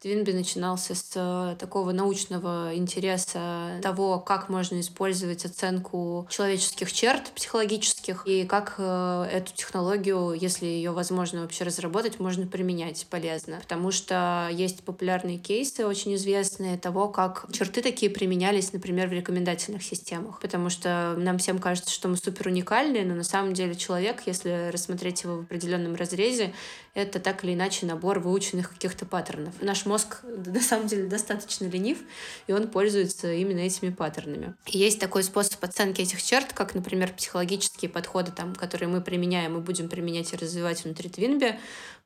Твинби 0.00 0.32
начинался 0.32 0.94
с 0.94 1.12
э, 1.14 1.56
такого 1.58 1.92
научного 1.92 2.74
интереса 2.74 3.78
того, 3.82 4.18
как 4.18 4.48
можно 4.48 4.80
использовать 4.80 5.44
оценку 5.44 6.26
человеческих 6.30 6.90
черт 6.90 7.30
психологических 7.34 8.26
и 8.26 8.46
как 8.46 8.76
э, 8.78 9.28
эту 9.30 9.52
технологию, 9.52 10.32
если 10.32 10.64
ее 10.64 10.92
возможно 10.92 11.42
вообще 11.42 11.64
разработать, 11.64 12.18
можно 12.18 12.46
применять 12.46 13.06
полезно. 13.10 13.58
Потому 13.60 13.90
что 13.90 14.48
есть 14.50 14.84
популярные 14.84 15.36
кейсы, 15.36 15.84
очень 15.84 16.14
известные, 16.14 16.78
того, 16.78 17.08
как 17.08 17.44
черты 17.52 17.82
такие 17.82 18.10
применялись, 18.10 18.72
например, 18.72 19.08
в 19.08 19.12
рекомендательных 19.12 19.82
системах. 19.82 20.40
Потому 20.40 20.70
что 20.70 21.14
нам 21.18 21.36
всем 21.36 21.58
кажется, 21.58 21.92
что 21.92 22.08
мы 22.08 22.16
супер 22.16 22.46
уникальны, 22.46 23.04
но 23.04 23.14
на 23.14 23.24
самом 23.24 23.52
деле 23.52 23.74
человек, 23.74 24.22
если 24.24 24.70
рассмотреть 24.72 25.24
его 25.24 25.36
в 25.36 25.40
определенном 25.40 25.94
разрезе, 25.94 26.54
это 26.94 27.20
так 27.20 27.44
или 27.44 27.54
иначе 27.54 27.86
набор 27.86 28.18
выученных 28.18 28.70
каких-то 28.70 29.06
паттернов. 29.06 29.54
Наш 29.60 29.86
мозг 29.86 30.20
на 30.46 30.60
самом 30.60 30.86
деле 30.86 31.06
достаточно 31.06 31.66
ленив, 31.66 31.98
и 32.46 32.52
он 32.52 32.68
пользуется 32.68 33.32
именно 33.32 33.60
этими 33.60 33.90
паттернами. 33.90 34.54
И 34.66 34.78
есть 34.78 35.00
такой 35.00 35.22
способ 35.22 35.62
оценки 35.62 36.00
этих 36.00 36.22
черт, 36.22 36.52
как, 36.52 36.74
например, 36.74 37.12
психологические 37.12 37.90
подходы, 37.90 38.32
там, 38.32 38.54
которые 38.54 38.88
мы 38.88 39.00
применяем 39.00 39.56
и 39.56 39.60
будем 39.60 39.88
применять 39.88 40.32
и 40.32 40.36
развивать 40.36 40.84
внутри 40.84 41.08
Твинби. 41.08 41.58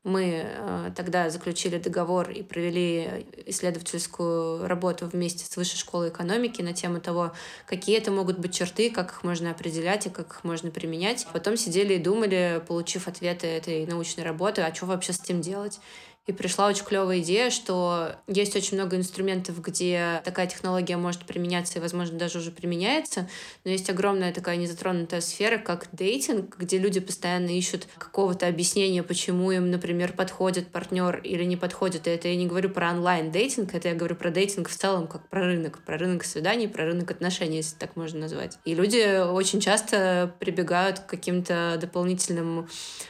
Мы 0.05 0.45
э, 0.45 0.91
тогда 0.95 1.31
заключили 1.31 1.79
договор 1.79 2.31
и 2.31 2.43
провели 2.43 3.27
исследовательскую 3.47 4.69
работу 4.69 5.07
вместе 5.07 5.47
с 5.47 5.57
Высшей 5.57 5.79
школой 5.79 6.11
экономики 6.11 6.61
на 6.61 6.75
тему 6.75 7.01
того, 7.01 7.33
какие 7.67 7.97
это 7.97 8.11
могут 8.11 8.39
быть 8.39 8.55
черты, 8.55 8.91
как 8.91 9.13
их 9.13 9.25
можно 9.25 9.51
определять 9.51 10.05
и 10.05 10.11
как 10.11 10.27
их 10.27 10.45
можно 10.45 10.71
применять. 10.71 11.27
Потом 11.33 11.57
сидели 11.57 11.95
и 11.95 11.99
думали, 11.99 12.63
получив 12.69 13.09
ответы 13.09 13.47
этой 13.47 13.87
научной 13.87 14.25
работы, 14.25 14.61
а 14.61 14.75
что 14.75 14.85
вообще 14.85 15.15
с 15.15 15.23
этим 15.23 15.41
делать. 15.41 15.81
И 16.26 16.33
пришла 16.33 16.69
очень 16.69 16.85
клевая 16.85 17.21
идея, 17.21 17.50
что 17.50 18.16
есть 18.26 18.57
очень 18.57 18.78
много 18.78 18.97
инструментов, 18.97 19.61
где 19.61 20.23
такая 20.25 20.47
технология 20.47 20.97
может 20.97 21.26
применяться 21.26 21.78
и, 21.78 21.83
возможно, 21.83 22.19
даже 22.19 22.38
уже 22.38 22.50
применяется, 22.50 23.28
но 23.64 23.71
есть 23.71 23.90
огромная 23.90 24.33
такая 24.33 24.57
незатронутая 24.57 25.21
сфера, 25.21 25.59
как 25.59 25.88
дейтинг, 25.93 26.57
где 26.57 26.78
люди 26.78 27.00
постоянно 27.00 27.50
ищут 27.50 27.87
какого-то 27.99 28.47
объяснения, 28.47 29.02
почему 29.02 29.50
им, 29.52 29.71
например, 29.71 30.14
подходит 30.14 30.69
партнер 30.69 31.19
или 31.19 31.45
не 31.45 31.59
подходит. 31.59 32.07
И 32.07 32.11
это 32.11 32.28
я 32.28 32.37
не 32.37 32.47
говорю 32.47 32.71
про 32.71 32.90
онлайн-дейтинг, 32.93 33.75
это 33.75 33.88
я 33.88 33.95
говорю 33.95 34.16
про 34.16 34.31
дейтинг 34.31 34.71
в 34.71 34.76
целом, 34.76 35.07
как 35.07 35.28
про 35.28 35.43
рынок, 35.43 35.81
про 35.85 35.99
рынок 35.99 36.25
свиданий, 36.25 36.69
про 36.69 36.87
рынок 36.87 37.11
отношений, 37.11 37.59
если 37.59 37.76
так 37.76 37.97
можно 37.97 38.21
назвать. 38.21 38.57
И 38.64 38.75
люди 38.75 39.23
очень 39.23 39.61
часто 39.61 40.35
прибегают 40.38 41.00
к 41.00 41.07
каким-то 41.07 41.76
дополнительным 41.78 42.66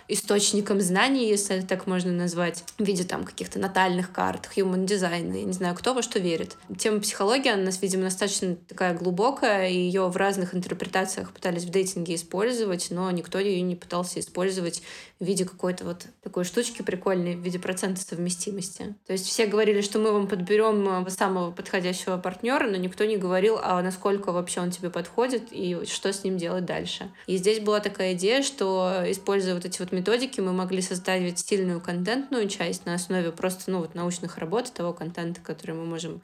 источникам 0.08 0.80
знаний, 0.80 1.28
если 1.28 1.60
так 1.60 1.86
можно 1.86 2.10
назвать, 2.10 2.64
в 2.76 2.84
виде 2.84 3.03
виде 3.04 3.08
там 3.08 3.24
каких-то 3.24 3.58
натальных 3.58 4.12
карт, 4.12 4.48
human 4.56 4.86
design, 4.86 5.36
я 5.36 5.44
не 5.44 5.52
знаю, 5.52 5.74
кто 5.74 5.94
во 5.94 6.02
что 6.02 6.18
верит. 6.18 6.56
Тема 6.78 7.00
психологии, 7.00 7.50
она 7.50 7.62
у 7.62 7.66
нас, 7.66 7.80
видимо, 7.82 8.04
достаточно 8.04 8.56
такая 8.56 8.94
глубокая, 8.94 9.68
и 9.68 9.76
ее 9.76 10.08
в 10.08 10.16
разных 10.16 10.54
интерпретациях 10.54 11.32
пытались 11.32 11.64
в 11.64 11.70
дейтинге 11.70 12.14
использовать, 12.14 12.88
но 12.90 13.10
никто 13.10 13.38
ее 13.38 13.60
не 13.62 13.76
пытался 13.76 14.20
использовать 14.20 14.82
в 15.24 15.26
виде 15.26 15.44
какой-то 15.44 15.84
вот 15.84 16.06
такой 16.22 16.44
штучки 16.44 16.82
прикольной, 16.82 17.34
в 17.34 17.40
виде 17.40 17.58
процента 17.58 18.00
совместимости. 18.00 18.94
То 19.06 19.12
есть 19.12 19.26
все 19.26 19.46
говорили, 19.46 19.80
что 19.80 19.98
мы 19.98 20.12
вам 20.12 20.28
подберем 20.28 21.06
э, 21.06 21.10
самого 21.10 21.50
подходящего 21.50 22.18
партнера, 22.18 22.68
но 22.68 22.76
никто 22.76 23.04
не 23.04 23.16
говорил, 23.16 23.58
а 23.62 23.82
насколько 23.82 24.32
вообще 24.32 24.60
он 24.60 24.70
тебе 24.70 24.90
подходит 24.90 25.48
и 25.50 25.84
что 25.86 26.12
с 26.12 26.24
ним 26.24 26.36
делать 26.36 26.66
дальше. 26.66 27.10
И 27.26 27.36
здесь 27.36 27.60
была 27.60 27.80
такая 27.80 28.12
идея, 28.12 28.42
что 28.42 29.02
используя 29.06 29.54
вот 29.54 29.64
эти 29.64 29.80
вот 29.80 29.92
методики, 29.92 30.40
мы 30.40 30.52
могли 30.52 30.82
создать 30.82 31.38
сильную 31.38 31.80
контентную 31.80 32.48
часть 32.48 32.86
на 32.86 32.94
основе 32.94 33.32
просто 33.32 33.70
ну, 33.70 33.78
вот 33.80 33.94
научных 33.94 34.38
работ, 34.38 34.72
того 34.72 34.92
контента, 34.92 35.40
который 35.40 35.74
мы 35.74 35.86
можем 35.86 36.20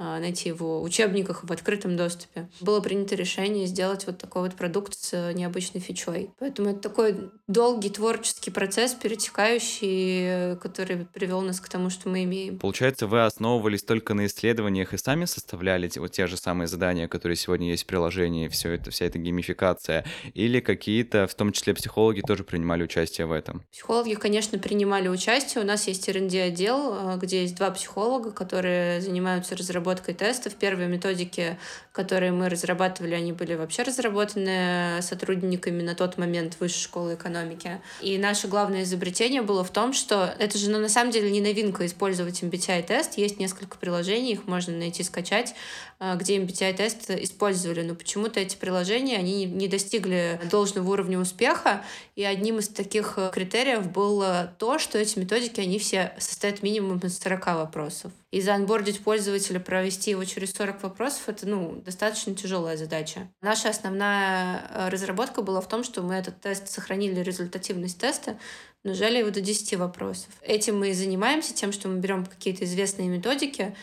а, 0.00 0.20
найти 0.20 0.52
в 0.52 0.80
учебниках 0.80 1.42
в 1.42 1.50
открытом 1.50 1.96
доступе. 1.96 2.48
Было 2.60 2.80
принято 2.80 3.16
решение 3.16 3.66
сделать 3.66 4.06
вот 4.06 4.18
такой 4.18 4.42
вот 4.42 4.54
продукт 4.54 4.94
с 4.94 5.32
необычной 5.32 5.80
фичой. 5.80 6.30
Поэтому 6.38 6.70
это 6.70 6.78
такой 6.78 7.30
долгий 7.48 7.90
творческий 7.90 8.37
процесс, 8.46 8.94
перетекающий, 8.94 10.56
который 10.56 11.06
привел 11.12 11.40
нас 11.42 11.60
к 11.60 11.68
тому, 11.68 11.90
что 11.90 12.08
мы 12.08 12.24
имеем. 12.24 12.58
Получается, 12.58 13.06
вы 13.06 13.24
основывались 13.24 13.82
только 13.82 14.14
на 14.14 14.26
исследованиях 14.26 14.94
и 14.94 14.98
сами 14.98 15.24
составляли 15.24 15.90
вот 15.96 16.12
те 16.12 16.26
же 16.26 16.36
самые 16.36 16.68
задания, 16.68 17.08
которые 17.08 17.36
сегодня 17.36 17.70
есть 17.70 17.84
в 17.84 17.86
приложении, 17.86 18.48
все 18.48 18.72
это, 18.72 18.90
вся 18.90 19.06
эта 19.06 19.18
геймификация, 19.18 20.04
или 20.34 20.60
какие-то, 20.60 21.26
в 21.26 21.34
том 21.34 21.52
числе 21.52 21.74
психологи, 21.74 22.20
тоже 22.20 22.44
принимали 22.44 22.82
участие 22.82 23.26
в 23.26 23.32
этом? 23.32 23.62
Психологи, 23.72 24.14
конечно, 24.14 24.58
принимали 24.58 25.08
участие. 25.08 25.62
У 25.62 25.66
нас 25.66 25.86
есть 25.86 26.08
R&D 26.08 26.40
отдел, 26.40 26.92
а, 26.92 27.16
где 27.16 27.42
есть 27.42 27.56
два 27.56 27.70
психолога, 27.70 28.30
которые 28.32 29.00
занимаются 29.00 29.56
разработкой 29.56 29.88
разработкой 29.88 30.14
тестов. 30.14 30.54
Первые 30.54 30.88
методики, 30.88 31.58
которые 31.92 32.32
мы 32.32 32.48
разрабатывали, 32.48 33.14
они 33.14 33.32
были 33.32 33.54
вообще 33.54 33.82
разработаны 33.82 35.00
сотрудниками 35.02 35.82
на 35.82 35.94
тот 35.94 36.18
момент 36.18 36.56
Высшей 36.60 36.82
школы 36.82 37.14
экономики. 37.14 37.80
И 38.00 38.17
наше 38.18 38.48
главное 38.48 38.82
изобретение 38.82 39.42
было 39.42 39.64
в 39.64 39.70
том, 39.70 39.92
что 39.92 40.34
это 40.38 40.58
же 40.58 40.70
ну, 40.70 40.78
на 40.78 40.88
самом 40.88 41.10
деле 41.10 41.30
не 41.30 41.40
новинка 41.40 41.86
использовать 41.86 42.42
MBTI-тест. 42.42 43.16
Есть 43.18 43.38
несколько 43.38 43.78
приложений, 43.78 44.32
их 44.32 44.46
можно 44.46 44.76
найти, 44.76 45.02
скачать, 45.02 45.54
где 46.00 46.38
MBTI-тест 46.38 47.10
использовали. 47.10 47.82
Но 47.82 47.94
почему-то 47.94 48.40
эти 48.40 48.56
приложения, 48.56 49.16
они 49.16 49.44
не 49.44 49.68
достигли 49.68 50.40
должного 50.50 50.90
уровня 50.90 51.18
успеха. 51.18 51.84
И 52.14 52.24
одним 52.24 52.58
из 52.58 52.68
таких 52.68 53.18
критериев 53.32 53.90
было 53.90 54.54
то, 54.58 54.78
что 54.78 54.98
эти 54.98 55.18
методики, 55.18 55.60
они 55.60 55.78
все 55.78 56.14
состоят 56.18 56.62
минимум 56.62 56.98
из 56.98 57.18
40 57.18 57.46
вопросов. 57.46 58.12
И 58.30 58.42
заанбордить 58.42 59.00
пользователя, 59.02 59.58
провести 59.58 60.10
его 60.10 60.22
через 60.24 60.52
40 60.52 60.82
вопросов, 60.82 61.22
это 61.28 61.48
ну, 61.48 61.80
достаточно 61.84 62.34
тяжелая 62.34 62.76
задача. 62.76 63.28
Наша 63.40 63.70
основная 63.70 64.68
э, 64.70 64.88
разработка 64.90 65.40
была 65.40 65.62
в 65.62 65.68
том, 65.68 65.82
что 65.82 66.02
мы 66.02 66.14
этот 66.14 66.38
тест 66.42 66.68
сохранили 66.68 67.20
результативность 67.20 67.98
теста, 67.98 68.38
но 68.84 68.92
сжали 68.92 69.18
его 69.18 69.30
до 69.30 69.40
10 69.40 69.76
вопросов. 69.76 70.28
Этим 70.42 70.78
мы 70.78 70.90
и 70.90 70.92
занимаемся, 70.92 71.54
тем, 71.54 71.72
что 71.72 71.88
мы 71.88 72.00
берем 72.00 72.26
какие-то 72.26 72.64
известные 72.66 73.08
методики, 73.08 73.74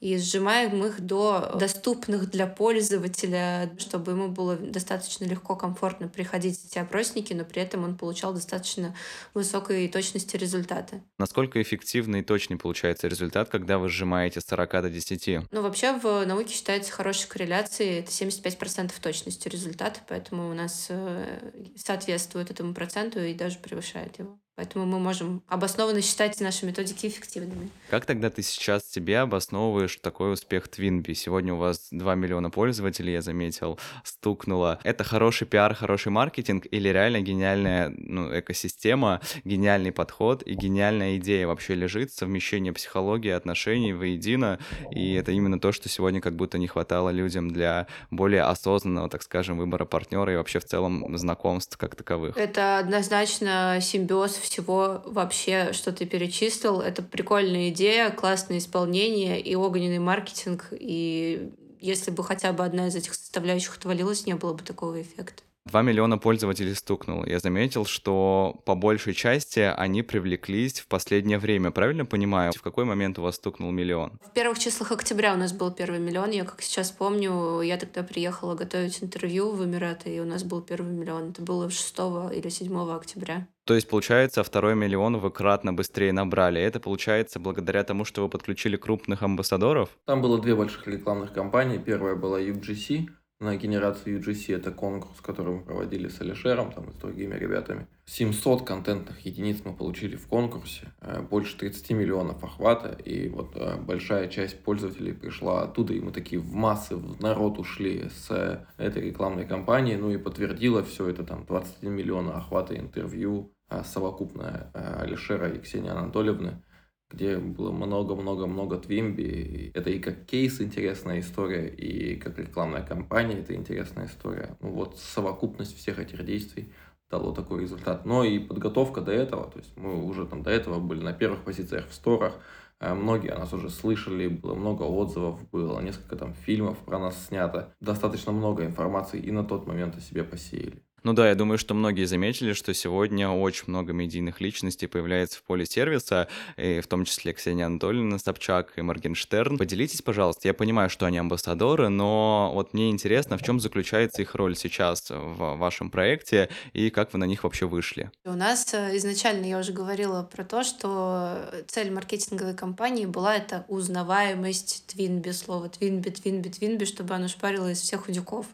и 0.00 0.16
сжимаем 0.16 0.84
их 0.84 1.00
до 1.00 1.56
доступных 1.58 2.30
для 2.30 2.46
пользователя, 2.46 3.70
чтобы 3.78 4.12
ему 4.12 4.28
было 4.28 4.56
достаточно 4.56 5.26
легко, 5.26 5.56
комфортно 5.56 6.08
приходить 6.08 6.58
эти 6.64 6.78
опросники, 6.78 7.34
но 7.34 7.44
при 7.44 7.60
этом 7.60 7.84
он 7.84 7.98
получал 7.98 8.32
достаточно 8.32 8.96
высокой 9.34 9.86
точности 9.88 10.36
результаты. 10.36 11.02
Насколько 11.18 11.60
эффективный 11.60 12.20
и 12.20 12.24
точный 12.24 12.56
получается 12.56 13.08
результат, 13.08 13.50
когда 13.50 13.78
вы 13.78 13.90
сжимаете 13.90 14.40
с 14.40 14.44
40 14.44 14.70
до 14.70 14.90
10? 14.90 15.50
Ну, 15.50 15.62
вообще 15.62 15.92
в 15.92 16.24
науке 16.24 16.54
считается 16.54 16.92
хорошей 16.92 17.28
корреляцией, 17.28 18.00
это 18.00 18.10
75% 18.10 18.92
точности 19.02 19.48
результата, 19.48 20.00
поэтому 20.08 20.50
у 20.50 20.54
нас 20.54 20.86
э, 20.88 21.52
соответствует 21.76 22.50
этому 22.50 22.72
проценту 22.72 23.20
и 23.20 23.34
даже 23.34 23.58
превышает 23.58 24.18
его. 24.18 24.38
Поэтому 24.60 24.84
мы 24.84 24.98
можем 24.98 25.42
обоснованно 25.48 26.02
считать 26.02 26.38
наши 26.38 26.66
методики 26.66 27.06
эффективными. 27.06 27.70
Как 27.88 28.04
тогда 28.04 28.28
ты 28.28 28.42
сейчас 28.42 28.84
себе 28.84 29.20
обосновываешь 29.20 29.96
такой 30.02 30.34
успех 30.34 30.68
Твинби? 30.68 31.14
Сегодня 31.14 31.54
у 31.54 31.56
вас 31.56 31.88
2 31.90 32.14
миллиона 32.14 32.50
пользователей, 32.50 33.14
я 33.14 33.22
заметил, 33.22 33.78
стукнуло. 34.04 34.78
Это 34.84 35.02
хороший 35.02 35.46
пиар, 35.46 35.74
хороший 35.74 36.12
маркетинг 36.12 36.66
или 36.70 36.90
реально 36.90 37.22
гениальная 37.22 37.90
ну, 37.96 38.38
экосистема, 38.38 39.22
гениальный 39.44 39.92
подход 39.92 40.42
и 40.42 40.52
гениальная 40.52 41.16
идея 41.16 41.46
вообще 41.46 41.74
лежит, 41.74 42.12
совмещение 42.12 42.74
психологии, 42.74 43.30
отношений 43.30 43.94
воедино, 43.94 44.58
и 44.90 45.14
это 45.14 45.32
именно 45.32 45.58
то, 45.58 45.72
что 45.72 45.88
сегодня 45.88 46.20
как 46.20 46.36
будто 46.36 46.58
не 46.58 46.66
хватало 46.66 47.08
людям 47.08 47.50
для 47.50 47.86
более 48.10 48.42
осознанного, 48.42 49.08
так 49.08 49.22
скажем, 49.22 49.56
выбора 49.56 49.86
партнера 49.86 50.34
и 50.34 50.36
вообще 50.36 50.60
в 50.60 50.66
целом 50.66 51.16
знакомств 51.16 51.78
как 51.78 51.96
таковых. 51.96 52.36
Это 52.36 52.78
однозначно 52.78 53.78
симбиоз 53.80 54.36
всего 54.50 55.00
вообще, 55.06 55.72
что 55.72 55.92
ты 55.92 56.06
перечислил. 56.06 56.80
Это 56.80 57.02
прикольная 57.02 57.68
идея, 57.68 58.10
классное 58.10 58.58
исполнение 58.58 59.40
и 59.40 59.54
огненный 59.54 60.00
маркетинг. 60.00 60.68
И 60.72 61.52
если 61.80 62.10
бы 62.10 62.24
хотя 62.24 62.52
бы 62.52 62.64
одна 62.64 62.88
из 62.88 62.96
этих 62.96 63.14
составляющих 63.14 63.76
отвалилась, 63.76 64.26
не 64.26 64.34
было 64.34 64.52
бы 64.52 64.64
такого 64.64 65.00
эффекта. 65.00 65.44
2 65.70 65.82
миллиона 65.82 66.18
пользователей 66.18 66.74
стукнул. 66.74 67.24
Я 67.24 67.38
заметил, 67.38 67.86
что 67.86 68.60
по 68.64 68.74
большей 68.74 69.14
части 69.14 69.60
они 69.60 70.02
привлеклись 70.02 70.80
в 70.80 70.88
последнее 70.88 71.38
время. 71.38 71.70
Правильно 71.70 72.04
понимаю? 72.04 72.52
В 72.52 72.60
какой 72.60 72.84
момент 72.84 73.18
у 73.18 73.22
вас 73.22 73.36
стукнул 73.36 73.70
миллион? 73.70 74.18
В 74.20 74.32
первых 74.32 74.58
числах 74.58 74.90
октября 74.90 75.32
у 75.34 75.36
нас 75.36 75.52
был 75.52 75.70
первый 75.70 76.00
миллион. 76.00 76.30
Я 76.30 76.44
как 76.44 76.60
сейчас 76.60 76.90
помню, 76.90 77.60
я 77.60 77.76
тогда 77.76 78.02
приехала 78.02 78.56
готовить 78.56 79.02
интервью 79.02 79.52
в 79.52 79.64
Эмираты, 79.64 80.14
и 80.16 80.20
у 80.20 80.24
нас 80.24 80.42
был 80.42 80.60
первый 80.60 80.92
миллион. 80.92 81.30
Это 81.30 81.42
было 81.42 81.70
6 81.70 81.98
или 82.34 82.48
7 82.48 82.90
октября. 82.90 83.46
То 83.64 83.74
есть, 83.74 83.88
получается, 83.88 84.42
второй 84.42 84.74
миллион 84.74 85.18
вы 85.18 85.30
кратно 85.30 85.72
быстрее 85.72 86.12
набрали. 86.12 86.60
Это 86.60 86.80
получается 86.80 87.38
благодаря 87.38 87.84
тому, 87.84 88.04
что 88.04 88.22
вы 88.22 88.28
подключили 88.28 88.76
крупных 88.76 89.22
амбассадоров? 89.22 89.90
Там 90.06 90.20
было 90.20 90.40
две 90.40 90.56
больших 90.56 90.88
рекламных 90.88 91.32
кампании. 91.32 91.78
Первая 91.78 92.16
была 92.16 92.40
UGC, 92.40 93.06
на 93.40 93.56
генерацию 93.56 94.20
UGC. 94.20 94.54
Это 94.54 94.70
конкурс, 94.70 95.20
который 95.20 95.54
мы 95.54 95.62
проводили 95.62 96.08
с 96.08 96.20
Алишером 96.20 96.72
там, 96.72 96.84
и 96.84 96.92
с 96.92 96.96
другими 96.96 97.34
ребятами. 97.34 97.86
700 98.06 98.66
контентных 98.66 99.24
единиц 99.24 99.62
мы 99.64 99.74
получили 99.74 100.16
в 100.16 100.26
конкурсе, 100.26 100.92
э, 101.00 101.22
больше 101.22 101.56
30 101.56 101.90
миллионов 101.90 102.44
охвата, 102.44 102.90
и 103.04 103.28
вот 103.28 103.52
э, 103.54 103.76
большая 103.76 104.28
часть 104.28 104.62
пользователей 104.62 105.14
пришла 105.14 105.62
оттуда, 105.62 105.94
и 105.94 106.00
мы 106.00 106.12
такие 106.12 106.40
в 106.40 106.52
массы, 106.52 106.96
в 106.96 107.20
народ 107.22 107.58
ушли 107.58 108.08
с 108.08 108.66
этой 108.76 109.02
рекламной 109.02 109.46
кампании, 109.46 109.96
ну 109.96 110.10
и 110.10 110.18
подтвердило 110.18 110.82
все 110.82 111.08
это, 111.08 111.24
там 111.24 111.46
21 111.46 111.92
миллиона 111.92 112.36
охвата 112.36 112.76
интервью, 112.76 113.52
совокупное 113.84 114.70
э, 114.74 115.02
Алишера 115.02 115.48
и 115.48 115.60
Ксении 115.60 115.90
Анатольевны 115.90 116.62
где 117.10 117.38
было 117.38 117.72
много-много-много 117.72 118.78
Твимби. 118.78 119.72
Это 119.74 119.90
и 119.90 119.98
как 119.98 120.24
кейс 120.26 120.60
интересная 120.60 121.20
история, 121.20 121.68
и 121.68 122.16
как 122.16 122.38
рекламная 122.38 122.82
кампания 122.82 123.40
это 123.40 123.54
интересная 123.54 124.06
история. 124.06 124.56
Ну 124.60 124.70
вот 124.70 124.96
совокупность 124.96 125.76
всех 125.76 125.98
этих 125.98 126.24
действий 126.24 126.72
дало 127.10 127.32
такой 127.32 127.62
результат. 127.62 128.06
Но 128.06 128.24
и 128.24 128.38
подготовка 128.38 129.00
до 129.00 129.12
этого, 129.12 129.50
то 129.50 129.58
есть 129.58 129.76
мы 129.76 130.02
уже 130.02 130.26
там 130.26 130.42
до 130.42 130.50
этого 130.50 130.78
были 130.78 131.02
на 131.02 131.12
первых 131.12 131.42
позициях 131.42 131.88
в 131.88 131.94
сторах, 131.94 132.38
э, 132.78 132.94
Многие 132.94 133.32
о 133.32 133.38
нас 133.38 133.52
уже 133.52 133.68
слышали, 133.68 134.28
было 134.28 134.54
много 134.54 134.84
отзывов, 134.84 135.48
было 135.50 135.80
несколько 135.80 136.16
там 136.16 136.34
фильмов 136.34 136.78
про 136.78 136.98
нас 136.98 137.26
снято. 137.26 137.74
Достаточно 137.80 138.32
много 138.32 138.64
информации 138.64 139.20
и 139.20 139.32
на 139.32 139.44
тот 139.44 139.66
момент 139.66 139.96
о 139.96 140.00
себе 140.00 140.22
посеяли. 140.22 140.82
Ну 141.02 141.14
да, 141.14 141.28
я 141.28 141.34
думаю, 141.34 141.56
что 141.56 141.72
многие 141.72 142.04
заметили, 142.04 142.52
что 142.52 142.74
сегодня 142.74 143.30
очень 143.30 143.64
много 143.68 143.92
медийных 143.92 144.40
личностей 144.40 144.86
появляется 144.86 145.38
в 145.38 145.42
поле 145.44 145.64
сервиса, 145.64 146.28
и 146.58 146.80
в 146.80 146.86
том 146.86 147.04
числе 147.04 147.32
Ксения 147.32 147.66
Анатольевна 147.66 148.18
Собчак 148.18 148.74
и 148.76 148.82
Моргенштерн. 148.82 149.56
Поделитесь, 149.56 150.02
пожалуйста, 150.02 150.48
я 150.48 150.54
понимаю, 150.54 150.90
что 150.90 151.06
они 151.06 151.18
амбассадоры, 151.18 151.88
но 151.88 152.50
вот 152.52 152.74
мне 152.74 152.90
интересно, 152.90 153.38
в 153.38 153.42
чем 153.42 153.60
заключается 153.60 154.20
их 154.20 154.34
роль 154.34 154.56
сейчас 154.56 155.08
в 155.08 155.56
вашем 155.56 155.90
проекте 155.90 156.50
и 156.74 156.90
как 156.90 157.12
вы 157.14 157.18
на 157.18 157.24
них 157.24 157.44
вообще 157.44 157.66
вышли? 157.66 158.10
У 158.26 158.32
нас 158.32 158.74
э, 158.74 158.96
изначально, 158.98 159.46
я 159.46 159.58
уже 159.58 159.72
говорила 159.72 160.22
про 160.22 160.44
то, 160.44 160.62
что 160.62 161.50
цель 161.66 161.90
маркетинговой 161.90 162.54
кампании 162.54 163.06
была 163.06 163.36
это 163.36 163.64
узнаваемость 163.68 164.84
Твинби, 164.86 165.30
слово 165.30 165.70
Твинби, 165.70 166.10
Твинби, 166.10 166.48
Твинби, 166.48 166.84
чтобы 166.84 167.14
оно 167.14 167.28
шпарило 167.28 167.70
из 167.70 167.80
всех 167.80 168.08
удюков. 168.08 168.46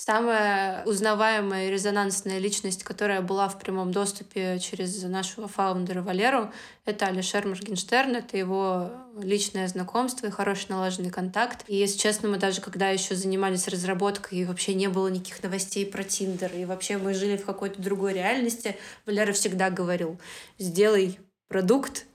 Самая 0.00 0.84
узнаваемая 0.84 1.66
и 1.66 1.70
резонансная 1.72 2.38
личность, 2.38 2.84
которая 2.84 3.20
была 3.20 3.48
в 3.48 3.58
прямом 3.58 3.90
доступе 3.90 4.60
через 4.60 5.02
нашего 5.02 5.48
фаундера 5.48 6.02
Валеру, 6.02 6.52
это 6.84 7.06
Алишер 7.06 7.44
Моргенштерн, 7.44 8.14
это 8.14 8.36
его 8.36 8.92
личное 9.20 9.66
знакомство 9.66 10.28
и 10.28 10.30
хороший 10.30 10.66
налаженный 10.68 11.10
контакт. 11.10 11.64
И, 11.66 11.74
если 11.74 11.98
честно, 11.98 12.28
мы 12.28 12.38
даже 12.38 12.60
когда 12.60 12.90
еще 12.90 13.16
занимались 13.16 13.66
разработкой, 13.66 14.38
и 14.38 14.44
вообще 14.44 14.74
не 14.74 14.86
было 14.86 15.08
никаких 15.08 15.42
новостей 15.42 15.84
про 15.84 16.04
Тиндер, 16.04 16.52
и 16.54 16.64
вообще 16.64 16.96
мы 16.96 17.12
жили 17.12 17.36
в 17.36 17.44
какой-то 17.44 17.82
другой 17.82 18.12
реальности, 18.12 18.76
Валера 19.04 19.32
всегда 19.32 19.68
говорил, 19.68 20.20
сделай 20.60 21.18
продукт, 21.48 22.06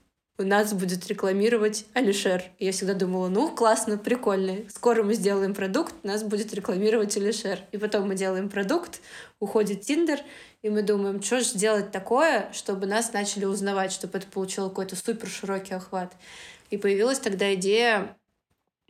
нас 0.42 0.72
будет 0.72 1.06
рекламировать 1.06 1.86
Алишер. 1.94 2.42
Я 2.58 2.72
всегда 2.72 2.94
думала, 2.94 3.28
ну, 3.28 3.54
классно, 3.54 3.96
прикольно. 3.96 4.68
Скоро 4.68 5.02
мы 5.02 5.14
сделаем 5.14 5.54
продукт, 5.54 5.94
нас 6.02 6.24
будет 6.24 6.52
рекламировать 6.52 7.16
Алишер. 7.16 7.60
И 7.70 7.78
потом 7.78 8.08
мы 8.08 8.16
делаем 8.16 8.48
продукт, 8.48 9.00
уходит 9.38 9.82
Тиндер, 9.82 10.18
и 10.62 10.70
мы 10.70 10.82
думаем, 10.82 11.22
что 11.22 11.38
же 11.38 11.46
сделать 11.46 11.92
такое, 11.92 12.50
чтобы 12.52 12.86
нас 12.86 13.12
начали 13.12 13.44
узнавать, 13.44 13.92
чтобы 13.92 14.18
это 14.18 14.26
получило 14.26 14.68
какой-то 14.68 14.96
супер 14.96 15.28
широкий 15.28 15.74
охват. 15.74 16.12
И 16.70 16.76
появилась 16.76 17.20
тогда 17.20 17.54
идея 17.54 18.16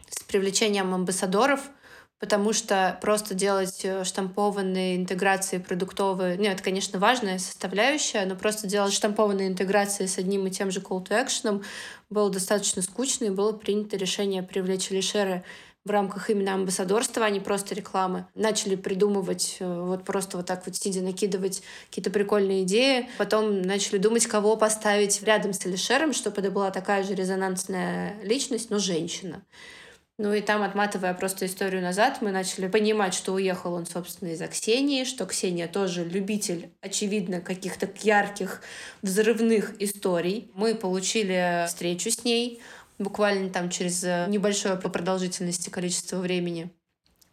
с 0.08 0.22
привлечением 0.22 0.94
амбассадоров— 0.94 1.60
потому 2.18 2.52
что 2.52 2.99
просто 3.00 3.35
делать 3.35 3.85
э, 3.85 4.04
штампованные 4.04 4.97
интеграции 4.97 5.59
продуктовые, 5.59 6.37
нет, 6.37 6.54
это, 6.54 6.62
конечно, 6.62 6.99
важная 6.99 7.38
составляющая, 7.38 8.25
но 8.26 8.37
просто 8.37 8.66
делать 8.66 8.92
штампованные 8.92 9.49
интеграции 9.49 10.06
с 10.06 10.18
одним 10.18 10.47
и 10.47 10.50
тем 10.50 10.71
же 10.71 10.80
call 10.80 11.04
to 11.04 11.11
action 11.11 11.64
было 12.11 12.30
достаточно 12.30 12.83
скучно, 12.83 13.26
и 13.26 13.30
было 13.30 13.52
принято 13.52 13.97
решение 13.97 14.42
привлечь 14.42 14.90
Алишера 14.90 15.44
в 15.85 15.90
рамках 15.90 16.30
именно 16.30 16.54
амбассадорства, 16.54 17.26
а 17.26 17.30
не 17.30 17.40
просто 17.40 17.75
рекламы. 17.75 18.26
Начали 18.35 18.75
придумывать, 18.75 19.56
э, 19.61 19.80
вот 19.83 20.04
просто 20.04 20.38
вот 20.38 20.47
так 20.47 20.64
вот 20.64 20.76
сидя, 20.76 21.02
накидывать 21.02 21.62
какие-то 21.90 22.11
прикольные 22.11 22.62
идеи. 22.62 23.11
Потом 23.18 23.61
начали 23.61 23.99
думать, 23.99 24.26
кого 24.26 24.56
поставить 24.56 25.23
рядом 25.23 25.52
с 25.52 25.64
Алишером, 25.66 26.14
чтобы 26.14 26.40
это 26.40 26.50
была 26.50 26.71
такая 26.71 27.02
же 27.02 27.14
резонансная 27.14 28.14
личность, 28.23 28.71
но 28.71 28.78
женщина. 28.78 29.42
Ну 30.16 30.33
и 30.33 30.40
там, 30.40 30.62
отматывая 30.62 31.12
просто 31.12 31.47
историю 31.47 31.83
назад, 31.83 32.18
мы 32.21 32.30
начали 32.30 32.68
понимать, 32.68 33.14
что 33.14 33.33
уехал 33.33 33.75
он, 33.75 33.85
собственно, 33.85 34.28
из-за 34.30 34.47
Ксении, 34.47 35.02
что 35.02 35.26
Ксения 35.26 35.66
тоже 35.66 36.04
любитель, 36.04 36.71
очевидно, 36.80 37.40
каких-то 37.40 37.90
ярких, 38.00 38.62
взрывных 39.02 39.75
историй. 39.80 40.52
Мы 40.54 40.76
получили 40.76 41.64
встречу 41.66 42.11
с 42.11 42.23
ней 42.23 42.62
буквально 42.99 43.50
там 43.50 43.71
через 43.71 44.04
небольшое 44.04 44.76
по 44.76 44.88
продолжительности 44.88 45.68
количество 45.68 46.18
времени 46.18 46.71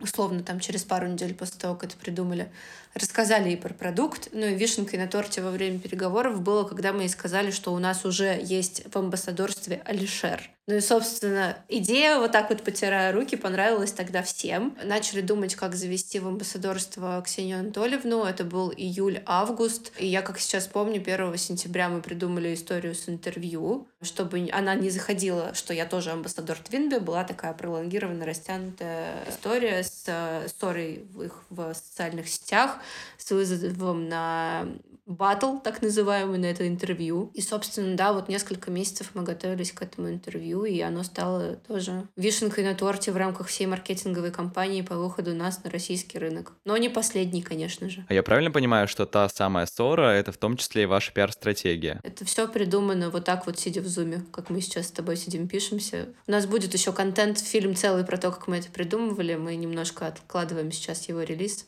условно 0.02 0.44
там 0.44 0.60
через 0.60 0.84
пару 0.84 1.08
недель 1.08 1.34
после 1.34 1.60
того, 1.60 1.76
как 1.76 1.92
это 1.92 2.00
придумали, 2.00 2.52
рассказали 2.94 3.50
ей 3.50 3.58
про 3.58 3.74
продукт. 3.74 4.30
Ну 4.32 4.46
и 4.46 4.56
вишенкой 4.56 5.00
на 5.00 5.08
торте 5.08 5.42
во 5.42 5.52
время 5.52 5.80
переговоров 5.80 6.42
было, 6.42 6.64
когда 6.64 6.94
мы 6.94 7.04
ей 7.04 7.10
сказали, 7.10 7.52
что 7.52 7.74
у 7.74 7.80
нас 7.80 8.06
уже 8.06 8.40
есть 8.42 8.84
в 8.92 8.98
амбассадорстве 8.98 9.82
Алишер. 9.86 10.50
Ну 10.68 10.76
и, 10.76 10.80
собственно, 10.80 11.58
идея, 11.70 12.20
вот 12.20 12.32
так 12.32 12.52
вот 12.52 12.62
потирая 12.64 13.12
руки, 13.12 13.36
понравилась 13.36 13.92
тогда 13.92 14.22
всем. 14.22 14.78
Начали 14.84 15.22
думать, 15.22 15.56
как 15.56 15.76
завести 15.76 16.20
в 16.20 16.28
амбассадорство 16.28 17.20
Ксению 17.26 17.60
Анатольевну. 17.60 18.24
Это 18.26 18.44
был 18.44 18.72
июль-август. 18.72 19.92
И 19.98 20.06
я, 20.06 20.22
как 20.22 20.40
сейчас 20.40 20.68
помню, 20.68 21.02
1 21.02 21.36
сентября 21.38 21.90
мы 21.90 22.02
придумали 22.02 22.54
историю 22.54 22.94
с 22.94 23.10
интервью, 23.10 23.88
чтобы 24.04 24.48
она 24.52 24.76
не 24.76 24.92
заходила, 24.92 25.56
что 25.56 25.74
я 25.74 25.88
тоже 25.88 26.12
амбассадор 26.12 26.58
Твинби. 26.60 27.00
Была 27.00 27.24
такая 27.24 27.54
пролонгированная, 27.54 28.28
растянутая 28.28 29.26
история 29.28 29.84
с 29.84 30.06
ссорой 30.48 31.08
в 31.12 31.24
их 31.24 31.44
в 31.50 31.74
социальных 31.74 32.30
сетях, 32.30 32.78
с 33.22 33.32
вызовом 33.32 34.10
на 34.10 34.68
батл, 35.06 35.58
так 35.58 35.82
называемый, 35.82 36.40
на 36.40 36.46
это 36.46 36.68
интервью. 36.68 37.32
И, 37.34 37.42
собственно, 37.42 37.96
да, 37.96 38.14
вот 38.14 38.30
несколько 38.30 38.72
месяцев 38.72 39.12
мы 39.14 39.24
готовились 39.24 39.72
к 39.72 39.82
этому 39.82 40.10
интервью, 40.10 40.64
и 40.64 40.80
оно 40.82 41.04
стало 41.04 41.56
тоже 41.56 42.08
вишенкой 42.16 42.64
на 42.64 42.76
торте 42.76 43.12
в 43.12 43.18
рамках 43.18 43.48
всей 43.48 43.66
маркетинговой 43.66 44.32
кампании 44.32 44.82
по 44.82 44.96
выходу 44.96 45.34
нас 45.34 45.64
на 45.64 45.70
российский 45.70 46.18
рынок. 46.18 46.54
Но 46.66 46.78
не 46.78 46.90
последний, 46.90 47.42
конечно 47.42 47.90
же. 47.90 48.06
А 48.08 48.14
я 48.14 48.24
правильно 48.24 48.52
понимаю, 48.52 48.88
что 48.88 49.06
та 49.06 49.28
самая 49.30 49.66
ссора— 49.66 50.12
это 50.14 50.32
в 50.32 50.38
том 50.38 50.58
числе 50.58 50.84
и 50.84 50.86
ваша 50.86 51.12
пиар-стратегия? 51.12 52.00
Это 52.04 52.26
все 52.26 52.48
придумано 52.48 53.10
вот 53.10 53.26
так 53.26 53.46
вот, 53.46 53.60
сидя 53.60 53.82
в 53.82 53.88
зуме, 53.88 54.24
как 54.32 54.50
мы 54.50 54.62
сейчас 54.62 54.88
с 54.88 54.92
тобой 54.92 55.18
сидим, 55.18 55.48
пишемся. 55.48 56.10
У 56.28 56.32
нас 56.32 56.46
будет 56.46 56.74
еще 56.74 56.94
контент, 56.94 57.40
фильм 57.40 57.76
целый 57.76 58.06
про 58.06 58.18
то, 58.18 58.32
как 58.32 58.48
мы 58.48 58.58
это 58.58 58.70
придумывали. 58.72 59.36
Мы 59.36 59.56
немножко 59.56 60.08
откладываем 60.08 60.72
сейчас 60.72 61.10
его 61.10 61.22
релиз. 61.22 61.66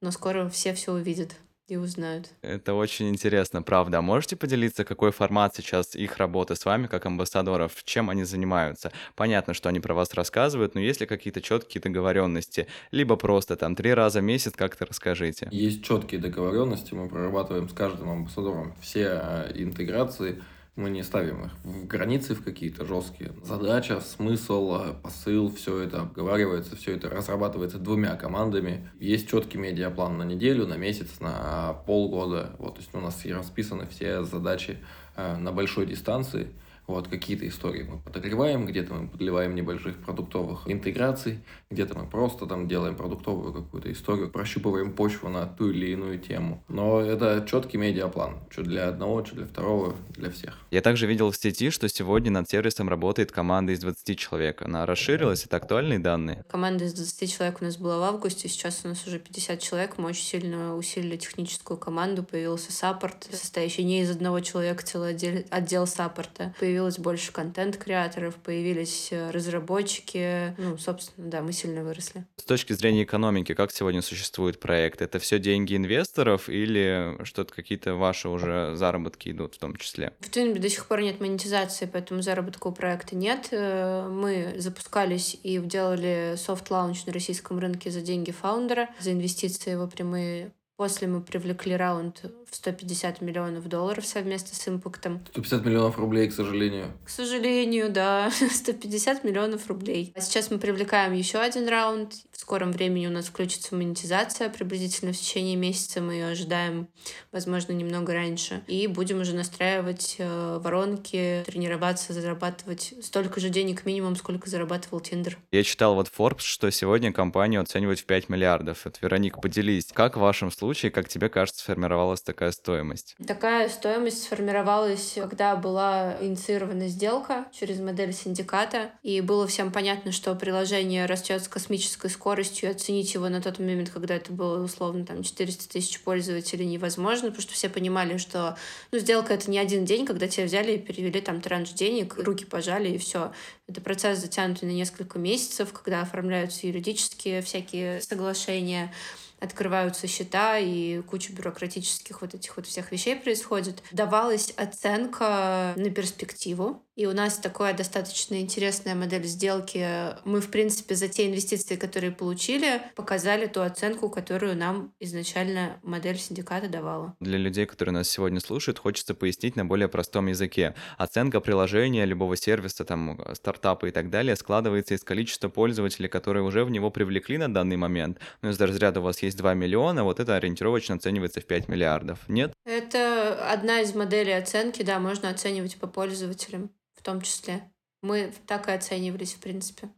Но 0.00 0.10
скоро 0.10 0.48
все 0.48 0.74
все 0.74 0.92
увидят 0.92 1.36
и 1.68 1.76
узнают. 1.76 2.28
Это 2.42 2.74
очень 2.74 3.08
интересно, 3.08 3.60
правда. 3.60 3.98
А 3.98 4.02
можете 4.02 4.36
поделиться, 4.36 4.84
какой 4.84 5.10
формат 5.10 5.56
сейчас 5.56 5.96
их 5.96 6.16
работы 6.18 6.54
с 6.54 6.64
вами, 6.64 6.86
как 6.86 7.06
амбассадоров, 7.06 7.82
чем 7.84 8.08
они 8.08 8.22
занимаются? 8.22 8.92
Понятно, 9.16 9.52
что 9.52 9.68
они 9.68 9.80
про 9.80 9.94
вас 9.94 10.14
рассказывают, 10.14 10.74
но 10.74 10.80
есть 10.80 11.00
ли 11.00 11.06
какие-то 11.06 11.40
четкие 11.40 11.82
договоренности? 11.82 12.68
Либо 12.92 13.16
просто 13.16 13.56
там 13.56 13.74
три 13.74 13.92
раза 13.94 14.20
в 14.20 14.22
месяц 14.22 14.52
как-то 14.54 14.86
расскажите. 14.86 15.48
Есть 15.50 15.82
четкие 15.82 16.20
договоренности, 16.20 16.94
мы 16.94 17.08
прорабатываем 17.08 17.68
с 17.68 17.72
каждым 17.72 18.10
амбассадором 18.10 18.74
все 18.80 19.08
а, 19.08 19.52
интеграции, 19.52 20.40
мы 20.76 20.90
не 20.90 21.02
ставим 21.02 21.46
их 21.46 21.52
в 21.64 21.86
границы 21.86 22.34
в 22.34 22.44
какие-то 22.44 22.84
жесткие. 22.84 23.32
Задача, 23.42 24.00
смысл, 24.00 24.76
э, 24.76 24.92
посыл, 25.02 25.50
все 25.50 25.80
это 25.80 26.02
обговаривается, 26.02 26.76
все 26.76 26.94
это 26.94 27.08
разрабатывается 27.08 27.78
двумя 27.78 28.14
командами. 28.16 28.88
Есть 29.00 29.28
четкий 29.28 29.56
медиаплан 29.56 30.18
на 30.18 30.22
неделю, 30.22 30.66
на 30.66 30.76
месяц, 30.76 31.18
на 31.20 31.72
полгода. 31.86 32.54
Вот, 32.58 32.74
то 32.74 32.80
есть 32.80 32.94
у 32.94 33.00
нас 33.00 33.24
расписаны 33.24 33.86
все 33.86 34.22
задачи 34.24 34.78
э, 35.16 35.36
на 35.36 35.50
большой 35.50 35.86
дистанции. 35.86 36.48
Вот 36.86 37.08
какие-то 37.08 37.48
истории 37.48 37.82
мы 37.82 37.98
подогреваем, 37.98 38.64
где-то 38.64 38.94
мы 38.94 39.08
подливаем 39.08 39.54
небольших 39.54 39.96
продуктовых 39.98 40.62
интеграций, 40.66 41.40
где-то 41.70 41.98
мы 41.98 42.06
просто 42.06 42.46
там 42.46 42.68
делаем 42.68 42.94
продуктовую 42.94 43.52
какую-то 43.52 43.90
историю, 43.90 44.30
прощупываем 44.30 44.92
почву 44.92 45.28
на 45.28 45.46
ту 45.46 45.70
или 45.70 45.90
иную 45.90 46.18
тему. 46.20 46.62
Но 46.68 47.00
это 47.00 47.44
четкий 47.50 47.76
медиаплан, 47.76 48.36
что 48.50 48.62
для 48.62 48.88
одного, 48.88 49.24
что 49.24 49.34
для 49.34 49.46
второго, 49.46 49.96
для 50.10 50.30
всех. 50.30 50.56
Я 50.70 50.80
также 50.80 51.06
видел 51.06 51.32
в 51.32 51.36
сети, 51.36 51.70
что 51.70 51.88
сегодня 51.88 52.30
над 52.30 52.48
сервисом 52.48 52.88
работает 52.88 53.32
команда 53.32 53.72
из 53.72 53.80
20 53.80 54.18
человек. 54.18 54.62
Она 54.62 54.86
расширилась, 54.86 55.44
это 55.44 55.56
актуальные 55.56 55.98
данные? 55.98 56.44
Команда 56.48 56.84
из 56.84 56.94
20 56.94 57.32
человек 57.32 57.58
у 57.60 57.64
нас 57.64 57.76
была 57.76 57.98
в 57.98 58.02
августе, 58.02 58.48
сейчас 58.48 58.82
у 58.84 58.88
нас 58.88 59.04
уже 59.06 59.18
50 59.18 59.60
человек. 59.60 59.98
Мы 59.98 60.10
очень 60.10 60.24
сильно 60.24 60.76
усилили 60.76 61.16
техническую 61.16 61.76
команду, 61.76 62.22
появился 62.22 62.70
саппорт, 62.70 63.28
состоящий 63.32 63.82
не 63.82 64.02
из 64.02 64.10
одного 64.10 64.38
человека, 64.38 64.86
целый 64.86 65.10
отдел, 65.10 65.44
отдел 65.50 65.86
саппорта. 65.88 66.54
Появился 66.60 66.75
появилось 66.76 66.98
больше 66.98 67.32
контент-креаторов, 67.32 68.34
появились 68.34 69.08
э, 69.10 69.30
разработчики. 69.30 70.54
Ну, 70.58 70.76
собственно, 70.76 71.30
да, 71.30 71.40
мы 71.40 71.54
сильно 71.54 71.82
выросли. 71.82 72.26
С 72.36 72.42
точки 72.42 72.74
зрения 72.74 73.04
экономики, 73.04 73.54
как 73.54 73.72
сегодня 73.72 74.02
существует 74.02 74.60
проект? 74.60 75.00
Это 75.00 75.18
все 75.18 75.38
деньги 75.38 75.74
инвесторов 75.74 76.50
или 76.50 77.16
что-то 77.24 77.54
какие-то 77.54 77.94
ваши 77.94 78.28
уже 78.28 78.76
заработки 78.76 79.30
идут 79.30 79.54
в 79.54 79.58
том 79.58 79.74
числе? 79.76 80.12
В 80.20 80.28
Twinby 80.28 80.58
до 80.58 80.68
сих 80.68 80.84
пор 80.84 81.00
нет 81.00 81.18
монетизации, 81.18 81.88
поэтому 81.90 82.20
заработка 82.20 82.66
у 82.66 82.72
проекта 82.72 83.16
нет. 83.16 83.48
Э, 83.52 84.06
мы 84.06 84.56
запускались 84.58 85.34
и 85.42 85.56
делали 85.56 86.34
софт-лаунч 86.36 87.06
на 87.06 87.14
российском 87.14 87.58
рынке 87.58 87.90
за 87.90 88.02
деньги 88.02 88.32
фаундера, 88.32 88.90
за 89.00 89.12
инвестиции 89.12 89.70
его 89.70 89.86
прямые 89.86 90.52
После 90.76 91.08
мы 91.08 91.22
привлекли 91.22 91.74
раунд 91.74 92.22
в 92.50 92.54
150 92.54 93.20
миллионов 93.20 93.68
долларов 93.68 94.06
совместно 94.06 94.54
с 94.54 94.68
импактом. 94.68 95.20
150 95.32 95.64
миллионов 95.64 95.98
рублей, 95.98 96.28
к 96.28 96.32
сожалению. 96.32 96.92
К 97.04 97.08
сожалению, 97.08 97.90
да. 97.90 98.30
150 98.52 99.24
миллионов 99.24 99.66
рублей. 99.68 100.12
А 100.14 100.20
сейчас 100.20 100.50
мы 100.50 100.58
привлекаем 100.58 101.12
еще 101.12 101.38
один 101.38 101.68
раунд 101.68 102.14
В 102.32 102.40
скором 102.40 102.72
времени 102.72 103.06
у 103.06 103.10
нас 103.10 103.26
включится 103.26 103.74
монетизация 103.74 104.48
приблизительно 104.48 105.12
в 105.12 105.18
течение 105.18 105.56
месяца. 105.56 106.00
Мы 106.00 106.14
ее 106.14 106.26
ожидаем, 106.28 106.88
возможно, 107.32 107.72
немного 107.72 108.12
раньше. 108.12 108.62
И 108.68 108.86
будем 108.86 109.20
уже 109.20 109.34
настраивать 109.34 110.16
э, 110.18 110.58
воронки, 110.62 111.42
тренироваться, 111.46 112.12
зарабатывать 112.12 112.94
столько 113.02 113.40
же 113.40 113.48
денег 113.48 113.84
минимум, 113.84 114.16
сколько 114.16 114.48
зарабатывал 114.48 115.00
Тиндер. 115.00 115.38
Я 115.50 115.62
читал 115.62 115.94
вот 115.94 116.10
Forbes, 116.16 116.42
что 116.42 116.70
сегодня 116.70 117.12
компанию 117.12 117.60
оценивают 117.60 118.00
в 118.00 118.04
5 118.06 118.28
миллиардов. 118.28 118.84
Вот, 118.84 118.98
Вероник, 119.02 119.40
поделись, 119.40 119.86
как 119.92 120.16
в 120.16 120.20
вашем 120.20 120.50
случае, 120.52 120.92
как 120.92 121.08
тебе 121.08 121.28
кажется, 121.28 121.62
сформировалась 121.62 122.22
такая 122.22 122.35
стоимость? 122.52 123.16
Такая 123.26 123.68
стоимость 123.68 124.24
сформировалась, 124.24 125.14
когда 125.14 125.56
была 125.56 126.16
инициирована 126.20 126.88
сделка 126.88 127.46
через 127.52 127.80
модель 127.80 128.12
синдиката, 128.12 128.90
и 129.02 129.20
было 129.20 129.46
всем 129.46 129.72
понятно, 129.72 130.12
что 130.12 130.34
приложение 130.34 131.06
растет 131.06 131.42
с 131.42 131.48
космической 131.48 132.10
скоростью, 132.10 132.68
и 132.68 132.72
оценить 132.72 133.14
его 133.14 133.28
на 133.28 133.40
тот 133.40 133.58
момент, 133.58 133.90
когда 133.90 134.14
это 134.14 134.32
было 134.32 134.62
условно 134.62 135.04
там 135.04 135.22
400 135.22 135.68
тысяч 135.68 136.00
пользователей 136.00 136.66
невозможно, 136.66 137.28
потому 137.28 137.42
что 137.42 137.54
все 137.54 137.68
понимали, 137.68 138.16
что 138.16 138.56
ну, 138.92 138.98
сделка 138.98 139.34
это 139.34 139.50
не 139.50 139.58
один 139.58 139.84
день, 139.84 140.06
когда 140.06 140.28
тебя 140.28 140.46
взяли 140.46 140.72
и 140.72 140.78
перевели 140.78 141.20
там 141.20 141.40
транш 141.40 141.70
денег, 141.70 142.16
руки 142.18 142.44
пожали 142.44 142.90
и 142.90 142.98
все. 142.98 143.32
Это 143.66 143.80
процесс 143.80 144.18
затянутый 144.18 144.68
на 144.68 144.72
несколько 144.72 145.18
месяцев, 145.18 145.72
когда 145.72 146.02
оформляются 146.02 146.66
юридические 146.66 147.42
всякие 147.42 148.00
соглашения, 148.00 148.92
открываются 149.40 150.06
счета 150.06 150.58
и 150.58 151.00
куча 151.02 151.32
бюрократических 151.32 152.20
вот 152.20 152.34
этих 152.34 152.56
вот 152.56 152.66
всех 152.66 152.92
вещей 152.92 153.16
происходит. 153.16 153.82
Давалась 153.92 154.52
оценка 154.56 155.74
на 155.76 155.90
перспективу, 155.90 156.82
и 156.96 157.04
у 157.04 157.12
нас 157.12 157.36
такая 157.36 157.74
достаточно 157.74 158.40
интересная 158.40 158.94
модель 158.94 159.24
сделки. 159.24 160.16
Мы, 160.24 160.40
в 160.40 160.50
принципе, 160.50 160.94
за 160.94 161.08
те 161.08 161.28
инвестиции, 161.28 161.76
которые 161.76 162.10
получили, 162.10 162.80
показали 162.94 163.46
ту 163.46 163.60
оценку, 163.60 164.08
которую 164.08 164.56
нам 164.56 164.94
изначально 164.98 165.78
модель 165.82 166.16
синдиката 166.16 166.68
давала. 166.68 167.14
Для 167.20 167.36
людей, 167.36 167.66
которые 167.66 167.92
нас 167.92 168.08
сегодня 168.08 168.40
слушают, 168.40 168.78
хочется 168.78 169.14
пояснить 169.14 169.56
на 169.56 169.66
более 169.66 169.88
простом 169.88 170.28
языке. 170.28 170.74
Оценка 170.96 171.40
приложения, 171.40 172.06
любого 172.06 172.34
сервиса, 172.36 172.84
там, 172.86 173.20
стартапа 173.34 173.86
и 173.86 173.90
так 173.90 174.08
далее 174.08 174.34
складывается 174.34 174.94
из 174.94 175.04
количества 175.04 175.50
пользователей, 175.50 176.08
которые 176.08 176.44
уже 176.44 176.64
в 176.64 176.70
него 176.70 176.90
привлекли 176.90 177.36
на 177.36 177.52
данный 177.52 177.76
момент. 177.76 178.18
Ну, 178.40 178.48
из 178.48 178.58
разряда 178.58 179.00
у 179.00 179.02
вас 179.02 179.22
2 179.34 179.54
миллиона, 179.54 180.04
вот 180.04 180.20
это 180.20 180.36
ориентировочно 180.36 180.94
оценивается 180.94 181.40
в 181.40 181.46
5 181.46 181.68
миллиардов. 181.68 182.20
Нет? 182.28 182.52
Это 182.64 183.50
одна 183.50 183.80
из 183.80 183.94
моделей 183.94 184.32
оценки, 184.32 184.82
да, 184.82 184.98
можно 184.98 185.30
оценивать 185.30 185.76
по 185.76 185.86
пользователям 185.86 186.70
том 187.06 187.20
числе. 187.20 187.62
Мы 188.02 188.32
так 188.46 188.68
и 188.68 188.72
оценивались, 188.72 189.34
в 189.34 189.38
принципе. 189.40 189.88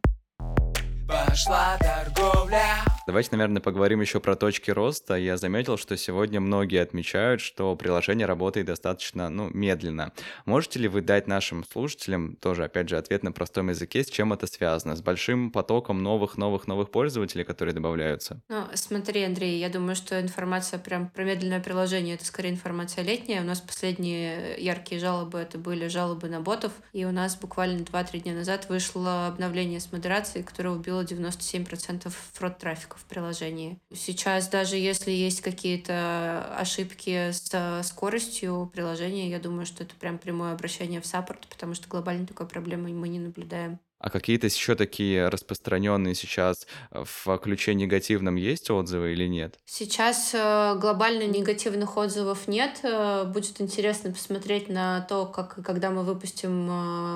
Пошла 1.07 1.75
торговля 1.79 2.85
Давайте, 3.07 3.29
наверное, 3.31 3.59
поговорим 3.59 4.01
еще 4.01 4.19
про 4.19 4.35
точки 4.35 4.69
роста. 4.69 5.15
Я 5.15 5.37
заметил, 5.37 5.77
что 5.77 5.97
сегодня 5.97 6.39
многие 6.39 6.79
отмечают, 6.79 7.41
что 7.41 7.75
приложение 7.75 8.27
работает 8.27 8.67
достаточно, 8.67 9.29
ну, 9.29 9.49
медленно. 9.51 10.13
Можете 10.45 10.77
ли 10.77 10.87
вы 10.87 11.01
дать 11.01 11.25
нашим 11.25 11.63
слушателям 11.63 12.35
тоже, 12.35 12.65
опять 12.65 12.87
же, 12.87 12.97
ответ 12.97 13.23
на 13.23 13.31
простом 13.31 13.69
языке, 13.69 14.03
с 14.03 14.09
чем 14.11 14.31
это 14.31 14.45
связано? 14.45 14.95
С 14.95 15.01
большим 15.01 15.51
потоком 15.51 16.03
новых-новых-новых 16.03 16.91
пользователей, 16.91 17.43
которые 17.43 17.73
добавляются? 17.73 18.41
Ну, 18.47 18.65
смотри, 18.75 19.23
Андрей, 19.23 19.59
я 19.59 19.69
думаю, 19.69 19.95
что 19.95 20.21
информация 20.21 20.77
прям 20.77 21.09
про 21.09 21.23
медленное 21.23 21.61
приложение— 21.61 22.13
это 22.15 22.25
скорее 22.25 22.51
информация 22.51 23.03
летняя. 23.03 23.41
У 23.41 23.45
нас 23.45 23.59
последние 23.59 24.55
яркие 24.59 25.01
жалобы— 25.01 25.39
это 25.39 25.57
были 25.57 25.87
жалобы 25.87 26.27
на 26.29 26.41
ботов, 26.41 26.73
и 26.93 27.05
у 27.05 27.11
нас 27.11 27.35
буквально 27.35 27.79
2-3 27.79 28.19
дня 28.19 28.33
назад 28.33 28.69
вышло 28.69 29.25
обновление 29.25 29.79
с 29.79 29.91
модерацией, 29.91 30.43
которое 30.43 30.75
убило 30.75 31.01
97% 31.01 32.13
фрод-трафика 32.33 32.98
в 32.99 33.05
приложении. 33.05 33.79
Сейчас 33.93 34.47
даже 34.49 34.75
если 34.75 35.11
есть 35.11 35.41
какие-то 35.41 36.55
ошибки 36.57 37.31
с 37.31 37.83
скоростью 37.83 38.69
приложения, 38.73 39.29
я 39.29 39.39
думаю, 39.39 39.65
что 39.65 39.83
это 39.83 39.95
прям 39.95 40.17
прямое 40.17 40.53
обращение 40.53 41.01
в 41.01 41.05
саппорт, 41.05 41.47
потому 41.47 41.73
что 41.73 41.87
глобально 41.87 42.27
такой 42.27 42.47
проблемы 42.47 42.89
мы 42.89 43.07
не 43.09 43.19
наблюдаем. 43.19 43.79
А 43.99 44.09
какие-то 44.09 44.47
еще 44.47 44.75
такие 44.75 45.27
распространенные 45.27 46.15
сейчас 46.15 46.65
э, 46.91 47.03
в 47.03 47.37
ключе 47.39 47.73
негативном 47.73 48.35
есть 48.35 48.69
отзывы 48.71 49.11
или 49.11 49.27
нет? 49.27 49.59
Сейчас 49.65 50.31
э, 50.33 50.75
глобально 50.79 51.27
негативных 51.27 51.97
отзывов 51.97 52.47
нет. 52.47 52.79
Э, 52.83 53.25
будет 53.25 53.59
интересно 53.59 54.11
посмотреть 54.11 54.69
на 54.69 55.01
то, 55.01 55.25
как 55.25 55.61
когда 55.65 55.89
мы 55.89 56.03
выпустим 56.03 56.67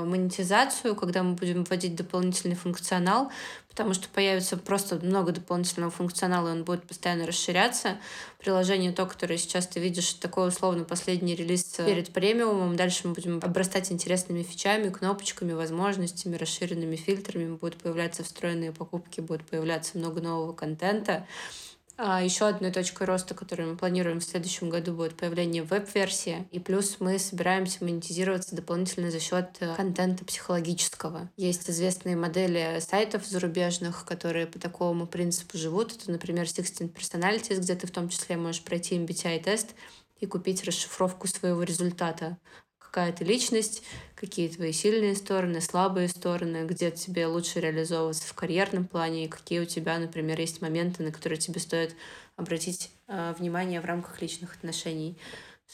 монетизацию, 0.10 0.96
когда 0.96 1.24
мы 1.24 1.36
будем 1.36 1.63
вводить 1.63 1.96
дополнительный 1.96 2.58
функционал, 2.58 3.32
потому 3.74 3.96
что 3.96 4.08
появится 4.08 4.56
просто 4.56 4.98
много 4.98 5.32
дополнительного 5.32 5.92
функционала, 5.92 6.50
и 6.50 6.52
он 6.52 6.64
будет 6.64 6.84
постоянно 6.84 7.26
расширяться. 7.26 7.98
Приложение 8.38 8.92
то, 8.92 9.08
которое 9.08 9.38
сейчас 9.38 9.66
ты 9.66 9.80
видишь, 9.80 10.14
такой 10.14 10.50
условно 10.50 10.84
последний 10.84 11.34
релиз 11.34 11.64
перед 11.64 12.14
премиумом. 12.14 12.76
Дальше 12.76 13.08
мы 13.08 13.16
будем 13.16 13.40
обрастать 13.42 13.92
интересными 13.92 14.44
фичами, 14.44 14.90
кнопочками, 14.90 15.54
возможностями, 15.54 16.36
расширенными 16.36 16.96
фильтрами. 16.96 17.56
Будут 17.56 17.82
появляться 17.82 18.24
встроенные 18.24 18.72
покупки, 18.72 19.22
будет 19.22 19.44
появляться 19.44 19.98
много 19.98 20.22
нового 20.22 20.54
контента. 20.54 21.26
А 21.96 22.24
еще 22.24 22.48
одной 22.48 22.72
точкой 22.72 23.06
роста, 23.06 23.36
которую 23.36 23.70
мы 23.70 23.78
планируем 23.78 24.20
в 24.20 24.24
следующем 24.24 24.70
году, 24.70 24.94
будет 24.94 25.16
появление 25.16 25.62
веб-версии. 25.62 26.48
И 26.52 26.60
плюс 26.60 26.98
мы 27.00 27.20
собираемся 27.20 27.84
монетизироваться 27.84 28.56
дополнительно 28.56 29.12
за 29.12 29.20
счет 29.20 29.58
э, 29.60 29.76
контента 29.76 30.26
психологического. 30.26 31.30
Есть 31.38 31.70
известные 31.70 32.16
модели 32.16 32.80
сайтов 32.80 33.26
зарубежных, 33.28 34.06
которые 34.06 34.48
по 34.48 34.58
такому 34.58 35.06
принципу 35.06 35.58
живут. 35.58 35.96
Это, 35.96 36.10
например, 36.10 36.46
Sixteen 36.46 36.92
Personalities, 36.92 37.60
где 37.60 37.76
ты 37.76 37.86
в 37.86 37.92
том 37.92 38.10
числе 38.10 38.38
можешь 38.38 38.64
пройти 38.64 38.98
MBTI-тест 38.98 39.76
и 40.20 40.26
купить 40.26 40.64
расшифровку 40.64 41.28
своего 41.28 41.62
результата 41.62 42.38
какая 42.94 43.12
ты 43.12 43.24
личность, 43.24 43.82
какие 44.14 44.48
твои 44.50 44.72
сильные 44.72 45.16
стороны, 45.16 45.62
слабые 45.62 46.08
стороны, 46.08 46.68
где 46.68 46.92
тебе 46.92 47.26
лучше 47.26 47.60
реализовываться 47.60 48.28
в 48.28 48.36
карьерном 48.36 48.86
плане, 48.86 49.26
и 49.26 49.28
какие 49.28 49.62
у 49.62 49.66
тебя, 49.66 49.98
например, 49.98 50.40
есть 50.40 50.62
моменты, 50.62 51.02
на 51.02 51.12
которые 51.12 51.40
тебе 51.40 51.60
стоит 51.60 51.96
обратить 52.36 52.92
э, 53.08 53.34
внимание 53.40 53.82
в 53.82 53.86
рамках 53.86 54.22
личных 54.22 54.54
отношений 54.54 55.18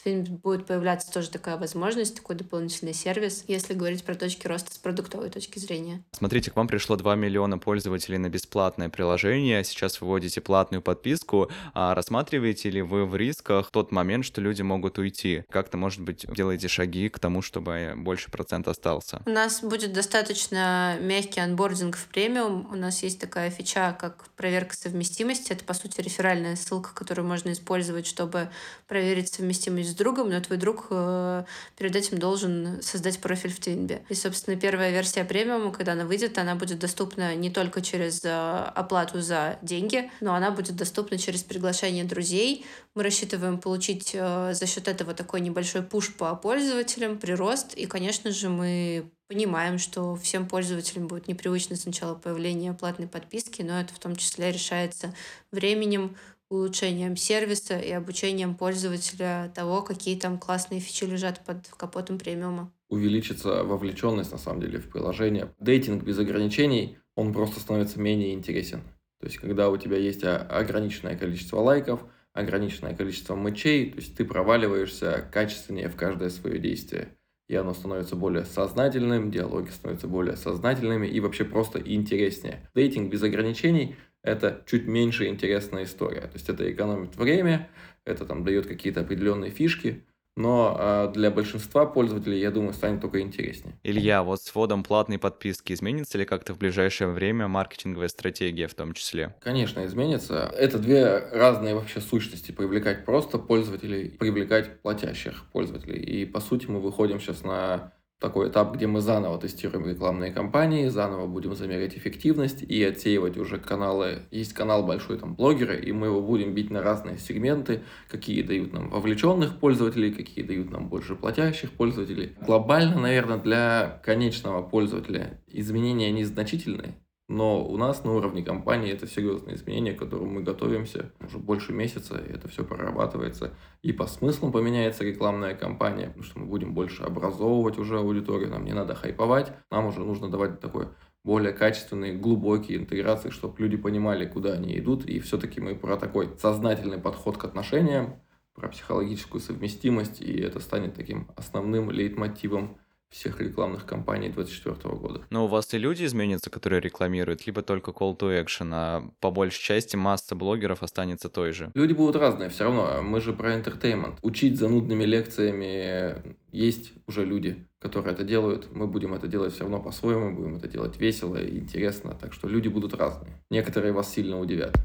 будет 0.04 0.66
появляться 0.66 1.12
тоже 1.12 1.30
такая 1.30 1.56
возможность, 1.56 2.16
такой 2.16 2.36
дополнительный 2.36 2.94
сервис, 2.94 3.44
если 3.48 3.74
говорить 3.74 4.04
про 4.04 4.14
точки 4.14 4.46
роста 4.46 4.74
с 4.74 4.78
продуктовой 4.78 5.30
точки 5.30 5.58
зрения. 5.58 6.02
Смотрите, 6.12 6.50
к 6.50 6.56
вам 6.56 6.68
пришло 6.68 6.96
2 6.96 7.16
миллиона 7.16 7.58
пользователей 7.58 8.18
на 8.18 8.28
бесплатное 8.28 8.88
приложение, 8.88 9.62
сейчас 9.64 10.00
вы 10.00 10.06
вводите 10.08 10.40
платную 10.40 10.80
подписку, 10.80 11.50
а 11.74 11.94
рассматриваете 11.94 12.70
ли 12.70 12.82
вы 12.82 13.04
в 13.04 13.14
рисках 13.16 13.70
тот 13.70 13.92
момент, 13.92 14.24
что 14.24 14.40
люди 14.40 14.62
могут 14.62 14.98
уйти? 14.98 15.44
Как-то, 15.50 15.76
может 15.76 16.00
быть, 16.00 16.26
делаете 16.32 16.68
шаги 16.68 17.08
к 17.08 17.18
тому, 17.18 17.42
чтобы 17.42 17.92
больше 17.96 18.30
процент 18.30 18.68
остался? 18.68 19.22
У 19.26 19.30
нас 19.30 19.62
будет 19.62 19.92
достаточно 19.92 20.96
мягкий 21.00 21.40
анбординг 21.40 21.96
в 21.96 22.06
премиум. 22.06 22.68
У 22.72 22.76
нас 22.76 23.02
есть 23.02 23.20
такая 23.20 23.50
фича, 23.50 23.96
как 23.98 24.28
проверка 24.30 24.74
совместимости. 24.74 25.52
Это, 25.52 25.64
по 25.64 25.74
сути, 25.74 26.00
реферальная 26.00 26.56
ссылка, 26.56 26.94
которую 26.94 27.26
можно 27.26 27.52
использовать, 27.52 28.06
чтобы 28.06 28.48
проверить 28.88 29.32
совместимость 29.32 29.79
с 29.88 29.94
другом, 29.94 30.30
но 30.30 30.40
твой 30.40 30.58
друг 30.58 30.86
э, 30.90 31.44
перед 31.76 31.96
этим 31.96 32.18
должен 32.18 32.82
создать 32.82 33.20
профиль 33.20 33.52
в 33.52 33.60
Твинбе. 33.60 34.02
И, 34.08 34.14
собственно, 34.14 34.56
первая 34.56 34.90
версия 34.90 35.24
премиума, 35.24 35.72
когда 35.72 35.92
она 35.92 36.04
выйдет, 36.04 36.38
она 36.38 36.54
будет 36.54 36.78
доступна 36.78 37.34
не 37.34 37.50
только 37.50 37.80
через 37.82 38.24
э, 38.24 38.30
оплату 38.74 39.20
за 39.20 39.58
деньги, 39.62 40.10
но 40.20 40.34
она 40.34 40.50
будет 40.50 40.76
доступна 40.76 41.18
через 41.18 41.42
приглашение 41.42 42.04
друзей. 42.04 42.64
Мы 42.94 43.02
рассчитываем 43.02 43.58
получить 43.58 44.10
э, 44.14 44.52
за 44.54 44.66
счет 44.66 44.88
этого 44.88 45.14
такой 45.14 45.40
небольшой 45.40 45.82
пуш 45.82 46.14
по 46.14 46.34
пользователям, 46.34 47.18
прирост. 47.18 47.74
И, 47.74 47.86
конечно 47.86 48.30
же, 48.30 48.48
мы 48.48 49.10
понимаем, 49.30 49.78
что 49.78 50.16
всем 50.16 50.48
пользователям 50.48 51.06
будет 51.06 51.28
непривычно 51.28 51.76
сначала 51.76 52.16
появление 52.16 52.72
платной 52.72 53.06
подписки, 53.06 53.62
но 53.62 53.80
это 53.80 53.94
в 53.94 54.00
том 54.00 54.16
числе 54.16 54.50
решается 54.50 55.14
временем, 55.52 56.16
улучшением 56.50 57.16
сервиса 57.16 57.78
и 57.78 57.90
обучением 57.92 58.56
пользователя 58.56 59.50
того, 59.54 59.82
какие 59.82 60.18
там 60.18 60.38
классные 60.38 60.80
фичи 60.80 61.04
лежат 61.04 61.42
под 61.46 61.68
капотом 61.68 62.18
премиума. 62.18 62.72
Увеличится 62.88 63.62
вовлеченность, 63.62 64.32
на 64.32 64.38
самом 64.38 64.60
деле, 64.60 64.80
в 64.80 64.90
приложение. 64.90 65.54
Дейтинг 65.60 66.02
без 66.02 66.18
ограничений, 66.18 66.98
он 67.14 67.32
просто 67.32 67.60
становится 67.60 68.00
менее 68.00 68.34
интересен. 68.34 68.82
То 69.20 69.26
есть, 69.26 69.38
когда 69.38 69.70
у 69.70 69.76
тебя 69.76 69.96
есть 69.96 70.24
ограниченное 70.24 71.16
количество 71.16 71.60
лайков, 71.60 72.00
ограниченное 72.32 72.96
количество 72.96 73.36
матчей, 73.36 73.90
то 73.90 73.96
есть 73.98 74.16
ты 74.16 74.24
проваливаешься 74.24 75.28
качественнее 75.32 75.88
в 75.88 75.94
каждое 75.94 76.30
свое 76.30 76.58
действие. 76.58 77.16
И 77.48 77.54
оно 77.54 77.74
становится 77.74 78.16
более 78.16 78.44
сознательным, 78.44 79.30
диалоги 79.30 79.70
становятся 79.70 80.06
более 80.06 80.36
сознательными 80.36 81.06
и 81.06 81.20
вообще 81.20 81.44
просто 81.44 81.80
интереснее. 81.80 82.68
Дейтинг 82.74 83.10
без 83.10 83.22
ограничений– 83.22 83.94
это 84.22 84.62
чуть 84.66 84.86
меньше 84.86 85.26
интересная 85.26 85.84
история. 85.84 86.22
То 86.22 86.34
есть 86.34 86.48
это 86.48 86.70
экономит 86.70 87.16
время, 87.16 87.70
это 88.04 88.24
там 88.24 88.44
дает 88.44 88.66
какие-то 88.66 89.00
определенные 89.00 89.50
фишки, 89.50 90.04
но 90.36 90.76
э, 90.78 91.12
для 91.12 91.30
большинства 91.30 91.86
пользователей, 91.86 92.40
я 92.40 92.50
думаю, 92.50 92.72
станет 92.72 93.00
только 93.00 93.20
интереснее. 93.20 93.74
Илья, 93.82 94.22
вот 94.22 94.40
с 94.40 94.54
вводом 94.54 94.82
платной 94.82 95.18
подписки 95.18 95.72
изменится 95.72 96.18
ли 96.18 96.24
как-то 96.24 96.54
в 96.54 96.58
ближайшее 96.58 97.10
время 97.10 97.48
маркетинговая 97.48 98.08
стратегия 98.08 98.68
в 98.68 98.74
том 98.74 98.94
числе? 98.94 99.34
Конечно, 99.40 99.84
изменится. 99.84 100.50
Это 100.56 100.78
две 100.78 101.18
разные 101.18 101.74
вообще 101.74 102.00
сущности. 102.00 102.52
Привлекать 102.52 103.04
просто 103.04 103.38
пользователей, 103.38 104.08
привлекать 104.10 104.80
платящих 104.80 105.44
пользователей. 105.52 106.00
И, 106.00 106.24
по 106.24 106.40
сути, 106.40 106.66
мы 106.66 106.80
выходим 106.80 107.20
сейчас 107.20 107.42
на 107.42 107.92
такой 108.20 108.50
этап, 108.50 108.76
где 108.76 108.86
мы 108.86 109.00
заново 109.00 109.40
тестируем 109.40 109.88
рекламные 109.88 110.30
кампании, 110.30 110.88
заново 110.88 111.26
будем 111.26 111.54
замерять 111.54 111.96
эффективность 111.96 112.62
и 112.62 112.84
отсеивать 112.84 113.38
уже 113.38 113.58
каналы. 113.58 114.20
Есть 114.30 114.52
канал 114.52 114.86
большой, 114.86 115.18
там, 115.18 115.34
блогеры, 115.34 115.80
и 115.80 115.90
мы 115.90 116.08
его 116.08 116.20
будем 116.20 116.54
бить 116.54 116.70
на 116.70 116.82
разные 116.82 117.16
сегменты, 117.18 117.82
какие 118.08 118.42
дают 118.42 118.72
нам 118.74 118.90
вовлеченных 118.90 119.58
пользователей, 119.58 120.12
какие 120.12 120.44
дают 120.44 120.70
нам 120.70 120.88
больше 120.88 121.16
платящих 121.16 121.70
пользователей. 121.72 122.36
Глобально, 122.42 123.00
наверное, 123.00 123.38
для 123.38 124.00
конечного 124.04 124.62
пользователя 124.62 125.40
изменения 125.48 126.12
незначительные, 126.12 126.94
но 127.30 127.64
у 127.64 127.76
нас 127.76 128.02
на 128.02 128.12
уровне 128.12 128.42
компании 128.42 128.92
это 128.92 129.06
серьезные 129.06 129.54
изменения, 129.54 129.92
к 129.92 130.00
которым 130.00 130.34
мы 130.34 130.42
готовимся 130.42 131.12
уже 131.24 131.38
больше 131.38 131.72
месяца, 131.72 132.18
и 132.18 132.32
это 132.32 132.48
все 132.48 132.64
прорабатывается. 132.64 133.54
И 133.82 133.92
по 133.92 134.08
смыслу 134.08 134.50
поменяется 134.50 135.04
рекламная 135.04 135.54
кампания, 135.54 136.08
потому 136.08 136.24
что 136.24 136.40
мы 136.40 136.46
будем 136.46 136.74
больше 136.74 137.04
образовывать 137.04 137.78
уже 137.78 137.98
аудиторию, 137.98 138.50
нам 138.50 138.64
не 138.64 138.72
надо 138.72 138.96
хайповать, 138.96 139.52
нам 139.70 139.86
уже 139.86 140.00
нужно 140.00 140.28
давать 140.28 140.58
такой 140.58 140.88
более 141.22 141.52
качественные, 141.52 142.14
глубокие 142.14 142.78
интеграции, 142.78 143.30
чтобы 143.30 143.54
люди 143.62 143.76
понимали, 143.76 144.26
куда 144.26 144.54
они 144.54 144.76
идут. 144.76 145.04
И 145.04 145.20
все-таки 145.20 145.60
мы 145.60 145.76
про 145.76 145.96
такой 145.96 146.30
сознательный 146.36 146.98
подход 146.98 147.38
к 147.38 147.44
отношениям, 147.44 148.16
про 148.54 148.68
психологическую 148.68 149.40
совместимость, 149.40 150.20
и 150.20 150.36
это 150.40 150.58
станет 150.58 150.94
таким 150.94 151.28
основным 151.36 151.92
лейтмотивом 151.92 152.76
всех 153.10 153.40
рекламных 153.40 153.86
кампаний 153.86 154.28
2024 154.28 154.94
года. 154.96 155.22
Но 155.30 155.44
у 155.44 155.48
вас 155.48 155.72
и 155.74 155.78
люди 155.78 156.04
изменятся, 156.04 156.50
которые 156.50 156.80
рекламируют, 156.80 157.46
либо 157.46 157.62
только 157.62 157.90
call 157.90 158.16
to 158.16 158.44
action, 158.44 158.70
а 158.72 159.10
по 159.20 159.30
большей 159.30 159.60
части 159.62 159.96
масса 159.96 160.34
блогеров 160.34 160.82
останется 160.82 161.28
той 161.28 161.52
же? 161.52 161.70
Люди 161.74 161.92
будут 161.92 162.16
разные, 162.16 162.48
все 162.48 162.64
равно. 162.64 163.02
Мы 163.02 163.20
же 163.20 163.32
про 163.32 163.54
entertainment. 163.54 164.18
Учить 164.22 164.58
занудными 164.58 165.04
лекциями 165.04 166.36
есть 166.52 166.92
уже 167.06 167.24
люди, 167.24 167.66
которые 167.80 168.14
это 168.14 168.24
делают. 168.24 168.68
Мы 168.72 168.86
будем 168.86 169.14
это 169.14 169.26
делать 169.26 169.52
все 169.52 169.62
равно 169.62 169.80
по-своему, 169.80 170.34
будем 170.34 170.56
это 170.56 170.68
делать 170.68 170.98
весело 170.98 171.36
и 171.36 171.58
интересно. 171.58 172.16
Так 172.20 172.32
что 172.32 172.48
люди 172.48 172.68
будут 172.68 172.94
разные. 172.94 173.42
Некоторые 173.50 173.92
вас 173.92 174.12
сильно 174.12 174.38
удивят. 174.38 174.76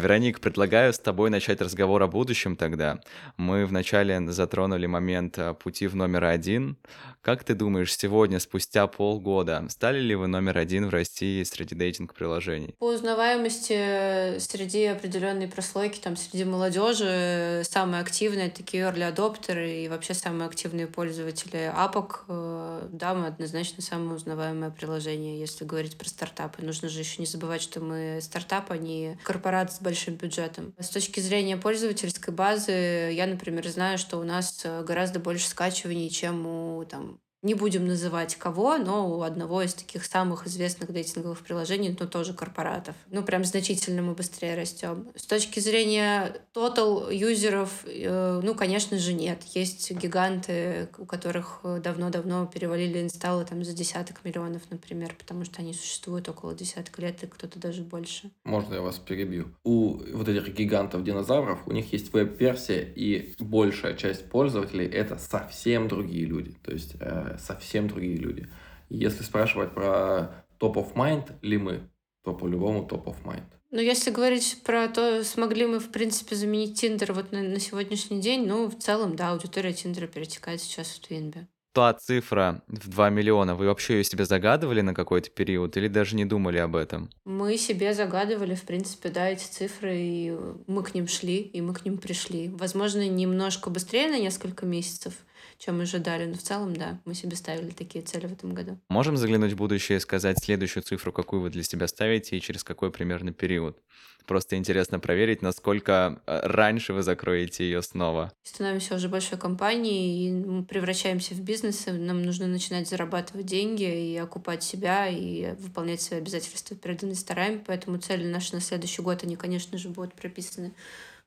Вероник, 0.00 0.40
предлагаю 0.40 0.92
с 0.92 0.98
тобой 0.98 1.30
начать 1.30 1.60
разговор 1.60 2.02
о 2.02 2.06
будущем 2.06 2.56
тогда. 2.56 3.00
Мы 3.36 3.66
вначале 3.66 4.20
затронули 4.32 4.86
момент 4.86 5.38
э, 5.38 5.54
пути 5.54 5.86
в 5.86 5.94
номер 5.94 6.24
один. 6.24 6.76
Как 7.20 7.44
ты 7.44 7.54
думаешь, 7.54 7.94
сегодня, 7.94 8.40
спустя 8.40 8.86
полгода, 8.86 9.66
стали 9.68 10.00
ли 10.00 10.14
вы 10.14 10.26
номер 10.26 10.56
один 10.56 10.86
в 10.86 10.90
России 10.90 11.42
среди 11.42 11.74
дейтинг-приложений? 11.74 12.74
По 12.78 12.86
узнаваемости 12.86 13.74
э, 13.76 14.40
среди 14.40 14.86
определенной 14.86 15.46
прослойки, 15.46 16.00
там, 16.00 16.16
среди 16.16 16.44
молодежи, 16.44 17.04
э, 17.06 17.64
самые 17.64 18.00
активные 18.00 18.48
такие 18.48 18.84
early 18.84 19.02
адоптеры 19.02 19.82
и 19.82 19.88
вообще 19.88 20.14
самые 20.14 20.46
активные 20.46 20.86
пользователи 20.86 21.70
апок, 21.72 22.24
да, 22.28 23.14
мы 23.14 23.26
однозначно 23.26 23.82
самое 23.82 24.14
узнаваемое 24.14 24.70
приложение, 24.70 25.38
если 25.38 25.64
говорить 25.64 25.98
про 25.98 26.08
стартапы. 26.08 26.62
Нужно 26.62 26.88
же 26.88 27.00
еще 27.00 27.20
не 27.20 27.26
забывать, 27.26 27.60
что 27.60 27.80
мы 27.80 28.18
стартап, 28.22 28.70
а 28.70 28.78
не 28.78 29.18
корпорация 29.22 29.84
большим 29.90 30.14
бюджетом. 30.14 30.72
С 30.78 30.88
точки 30.88 31.20
зрения 31.20 31.56
пользовательской 31.56 32.32
базы, 32.32 32.72
я, 33.12 33.26
например, 33.26 33.68
знаю, 33.68 33.98
что 33.98 34.18
у 34.18 34.22
нас 34.22 34.60
э, 34.64 34.84
гораздо 34.84 35.18
больше 35.18 35.48
скачиваний, 35.48 36.08
чем 36.10 36.46
у 36.46 36.84
там, 36.84 37.18
не 37.42 37.54
будем 37.54 37.86
называть 37.86 38.36
кого, 38.36 38.76
но 38.76 39.10
у 39.10 39.22
одного 39.22 39.62
из 39.62 39.74
таких 39.74 40.04
самых 40.04 40.46
известных 40.46 40.92
дейтинговых 40.92 41.40
приложений, 41.40 41.96
ну, 41.98 42.06
тоже 42.06 42.34
корпоратов. 42.34 42.94
Ну, 43.10 43.22
прям 43.22 43.44
значительно 43.44 44.02
мы 44.02 44.14
быстрее 44.14 44.54
растем. 44.54 45.08
С 45.14 45.24
точки 45.24 45.60
зрения 45.60 46.36
total 46.54 47.14
юзеров, 47.14 47.84
э, 47.86 48.40
ну, 48.42 48.54
конечно 48.54 48.98
же, 48.98 49.14
нет. 49.14 49.42
Есть 49.54 49.90
гиганты, 49.92 50.88
у 50.98 51.06
которых 51.06 51.60
давно-давно 51.62 52.46
перевалили 52.46 53.02
инсталлы 53.02 53.44
там 53.44 53.64
за 53.64 53.72
десяток 53.72 54.24
миллионов, 54.24 54.62
например, 54.70 55.14
потому 55.18 55.44
что 55.44 55.62
они 55.62 55.72
существуют 55.72 56.28
около 56.28 56.54
десятка 56.54 57.00
лет, 57.00 57.22
и 57.22 57.26
кто-то 57.26 57.58
даже 57.58 57.82
больше. 57.82 58.30
Можно 58.44 58.74
я 58.74 58.82
вас 58.82 58.98
перебью? 58.98 59.48
У 59.64 59.98
вот 60.12 60.28
этих 60.28 60.54
гигантов-динозавров, 60.54 61.66
у 61.66 61.72
них 61.72 61.92
есть 61.92 62.12
веб-версия, 62.12 62.82
и 62.82 63.34
большая 63.38 63.94
часть 63.94 64.28
пользователей— 64.28 64.86
это 64.86 65.18
совсем 65.18 65.88
другие 65.88 66.26
люди. 66.26 66.54
То 66.62 66.72
есть 66.72 66.96
э, 67.00 67.29
совсем 67.38 67.88
другие 67.88 68.16
люди. 68.16 68.48
Если 68.88 69.22
спрашивать 69.22 69.72
про 69.72 70.44
топ 70.58 70.76
of 70.76 70.94
mind 70.94 71.32
ли 71.42 71.58
мы, 71.58 71.88
то 72.24 72.34
по-любому 72.34 72.84
топ 72.84 73.06
of 73.06 73.16
mind. 73.24 73.44
Ну, 73.70 73.80
если 73.80 74.10
говорить 74.10 74.62
про 74.64 74.88
то, 74.88 75.22
смогли 75.22 75.64
мы, 75.64 75.78
в 75.78 75.92
принципе, 75.92 76.34
заменить 76.34 76.80
Тиндер 76.80 77.12
вот 77.12 77.30
на, 77.30 77.40
на 77.40 77.60
сегодняшний 77.60 78.20
день, 78.20 78.46
ну, 78.46 78.66
в 78.66 78.76
целом, 78.76 79.14
да, 79.14 79.30
аудитория 79.30 79.72
Тиндера 79.72 80.08
перетекает 80.08 80.60
сейчас 80.60 80.88
в 80.88 81.00
Твинбе. 81.00 81.46
Та 81.72 81.94
цифра 81.94 82.62
в 82.66 82.88
2 82.88 83.10
миллиона, 83.10 83.54
вы 83.54 83.66
вообще 83.66 83.98
ее 83.98 84.04
себе 84.04 84.24
загадывали 84.24 84.80
на 84.80 84.92
какой-то 84.92 85.30
период 85.30 85.76
или 85.76 85.86
даже 85.86 86.16
не 86.16 86.24
думали 86.24 86.58
об 86.58 86.74
этом? 86.74 87.10
Мы 87.24 87.56
себе 87.56 87.94
загадывали, 87.94 88.56
в 88.56 88.62
принципе, 88.62 89.08
да, 89.08 89.28
эти 89.28 89.44
цифры, 89.44 89.96
и 89.96 90.36
мы 90.66 90.82
к 90.82 90.92
ним 90.94 91.06
шли, 91.06 91.36
и 91.36 91.60
мы 91.60 91.72
к 91.72 91.84
ним 91.84 91.98
пришли. 91.98 92.48
Возможно, 92.48 93.08
немножко 93.08 93.70
быстрее 93.70 94.08
на 94.08 94.18
несколько 94.18 94.66
месяцев, 94.66 95.14
чем 95.58 95.80
ожидали. 95.80 96.26
Но 96.26 96.34
в 96.34 96.42
целом, 96.42 96.74
да, 96.74 97.00
мы 97.04 97.14
себе 97.14 97.36
ставили 97.36 97.70
такие 97.70 98.04
цели 98.04 98.26
в 98.26 98.32
этом 98.32 98.54
году. 98.54 98.78
Можем 98.88 99.16
заглянуть 99.16 99.52
в 99.52 99.56
будущее 99.56 99.98
и 99.98 100.00
сказать 100.00 100.38
следующую 100.42 100.82
цифру, 100.82 101.12
какую 101.12 101.42
вы 101.42 101.50
для 101.50 101.62
себя 101.62 101.86
ставите 101.86 102.36
и 102.36 102.40
через 102.40 102.64
какой 102.64 102.90
примерно 102.90 103.32
период? 103.32 103.78
Просто 104.26 104.56
интересно 104.56 105.00
проверить, 105.00 105.42
насколько 105.42 106.20
э, 106.26 106.40
раньше 106.44 106.92
вы 106.92 107.02
закроете 107.02 107.64
ее 107.64 107.82
снова. 107.82 108.32
Становимся 108.42 108.94
уже 108.94 109.08
большой 109.08 109.38
компанией 109.38 110.28
и 110.28 110.30
мы 110.30 110.64
превращаемся 110.64 111.34
в 111.34 111.40
бизнес. 111.40 111.86
Нам 111.86 112.22
нужно 112.22 112.46
начинать 112.46 112.88
зарабатывать 112.88 113.46
деньги 113.46 114.12
и 114.12 114.16
окупать 114.16 114.62
себя, 114.62 115.08
и 115.08 115.54
выполнять 115.58 116.00
свои 116.00 116.20
обязательства 116.20 116.76
перед 116.76 117.02
инвесторами. 117.02 117.62
Поэтому 117.66 117.98
цели 117.98 118.24
наши 118.24 118.54
на 118.54 118.60
следующий 118.60 119.02
год, 119.02 119.24
они, 119.24 119.36
конечно 119.36 119.78
же, 119.78 119.88
будут 119.88 120.14
прописаны 120.14 120.72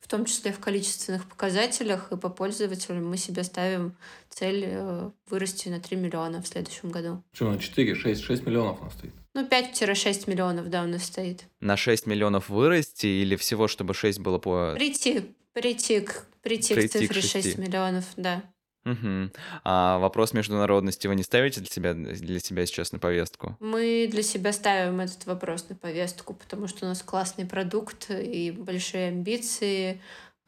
в 0.04 0.08
том 0.10 0.26
числе 0.26 0.52
в 0.52 0.60
количественных 0.60 1.26
показателях, 1.30 2.12
и 2.12 2.18
по 2.18 2.28
пользователям 2.28 3.10
мы 3.10 3.16
себе 3.16 3.46
ставим 3.46 3.96
цель 4.30 4.66
э, 4.68 5.10
вырасти 5.30 5.70
на 5.70 5.80
3 5.80 5.96
миллиона 5.96 6.42
в 6.42 6.48
следующем 6.48 6.90
году. 6.90 7.24
Что, 7.32 7.50
на 7.50 7.58
4, 7.58 7.96
6, 7.96 8.22
6 8.22 8.46
миллионов 8.46 8.82
у 8.82 8.84
нас 8.84 8.94
стоит? 8.96 9.14
Ну, 9.34 9.48
5-6 9.48 10.30
миллионов, 10.30 10.70
да, 10.70 10.84
у 10.84 10.88
нас 10.88 11.06
стоит. 11.06 11.46
На 11.62 11.78
6 11.78 12.06
миллионов 12.06 12.50
вырасти 12.50 13.08
или 13.08 13.38
всего, 13.38 13.70
чтобы 13.70 13.94
6 13.94 14.20
было 14.20 14.40
по... 14.40 14.74
Прийти, 14.76 15.34
прийти 15.54 16.02
к, 16.02 16.28
прийти, 16.42 16.74
прийти 16.74 16.90
к 16.90 16.92
цифре 16.92 17.22
к 17.22 17.26
6 17.26 17.58
миллионов, 17.58 18.04
да. 18.18 18.44
Угу. 18.86 19.32
А 19.64 19.98
вопрос 20.00 20.34
международности 20.34 21.08
вы 21.08 21.16
не 21.16 21.24
ставите 21.24 21.62
для 21.62 21.70
себя, 21.70 21.94
для 21.94 22.40
себя 22.40 22.66
сейчас 22.66 22.92
на 22.92 23.00
повестку? 23.00 23.56
Мы 23.60 24.08
для 24.12 24.24
себя 24.24 24.52
ставим 24.52 25.00
этот 25.00 25.26
вопрос 25.26 25.70
на 25.70 25.76
повестку, 25.76 26.34
потому 26.34 26.68
что 26.68 26.86
у 26.86 26.90
нас 26.90 27.02
классный 27.02 27.46
продукт 27.46 28.10
и 28.10 28.52
большие 28.52 29.10
амбиции, 29.10 30.02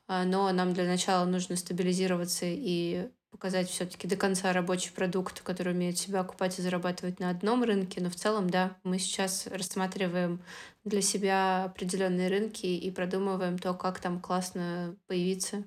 а, 0.07 0.25
но 0.25 0.51
нам 0.51 0.73
для 0.73 0.85
начала 0.85 1.25
нужно 1.25 1.55
стабилизироваться 1.55 2.45
и 2.45 3.07
показать 3.31 3.69
все-таки 3.69 4.07
до 4.07 4.15
конца 4.15 4.53
рабочий 4.53 4.91
продукт, 4.91 5.41
который 5.41 5.73
умеет 5.73 5.97
себя 5.97 6.21
окупать 6.21 6.57
и 6.57 6.61
зарабатывать 6.61 7.19
на 7.19 7.29
одном 7.29 7.63
рынке. 7.63 8.01
Но 8.01 8.09
в 8.09 8.15
целом, 8.15 8.49
да, 8.49 8.77
мы 8.83 8.97
сейчас 8.97 9.47
рассматриваем 9.47 10.41
для 10.85 11.01
себя 11.01 11.65
определенные 11.65 12.29
рынки 12.29 12.65
и 12.65 12.91
продумываем 12.91 13.57
то, 13.57 13.73
как 13.73 13.99
там 13.99 14.21
классно 14.21 14.95
появиться 15.07 15.65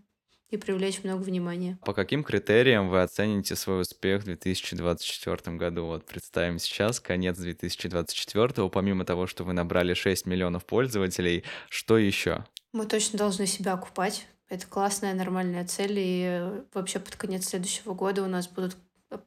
и 0.51 0.57
привлечь 0.57 1.03
много 1.05 1.23
внимания. 1.23 1.79
По 1.85 1.93
каким 1.93 2.25
критериям 2.25 2.89
вы 2.89 3.03
оцените 3.03 3.57
свой 3.57 3.83
успех 3.83 4.23
в 4.23 4.25
2024 4.25 5.57
году? 5.57 5.87
Вот 5.87 6.07
представим 6.07 6.59
сейчас 6.59 7.01
конец 7.01 7.37
2024, 7.37 8.69
помимо 8.69 9.05
того, 9.05 9.27
что 9.27 9.45
вы 9.45 9.53
набрали 9.53 9.95
6 9.95 10.27
миллионов 10.27 10.65
пользователей, 10.65 11.45
что 11.69 11.99
еще? 11.99 12.45
Мы 12.73 12.87
точно 12.87 13.19
должны 13.19 13.47
себя 13.47 13.75
окупать. 13.75 14.27
Это 14.49 14.67
классная, 14.67 15.13
нормальная 15.13 15.67
цель, 15.67 15.95
и 15.97 16.43
вообще 16.73 16.99
под 17.01 17.17
конец 17.17 17.49
следующего 17.49 17.93
года 17.93 18.23
у 18.23 18.27
нас 18.27 18.49
будут 18.49 18.77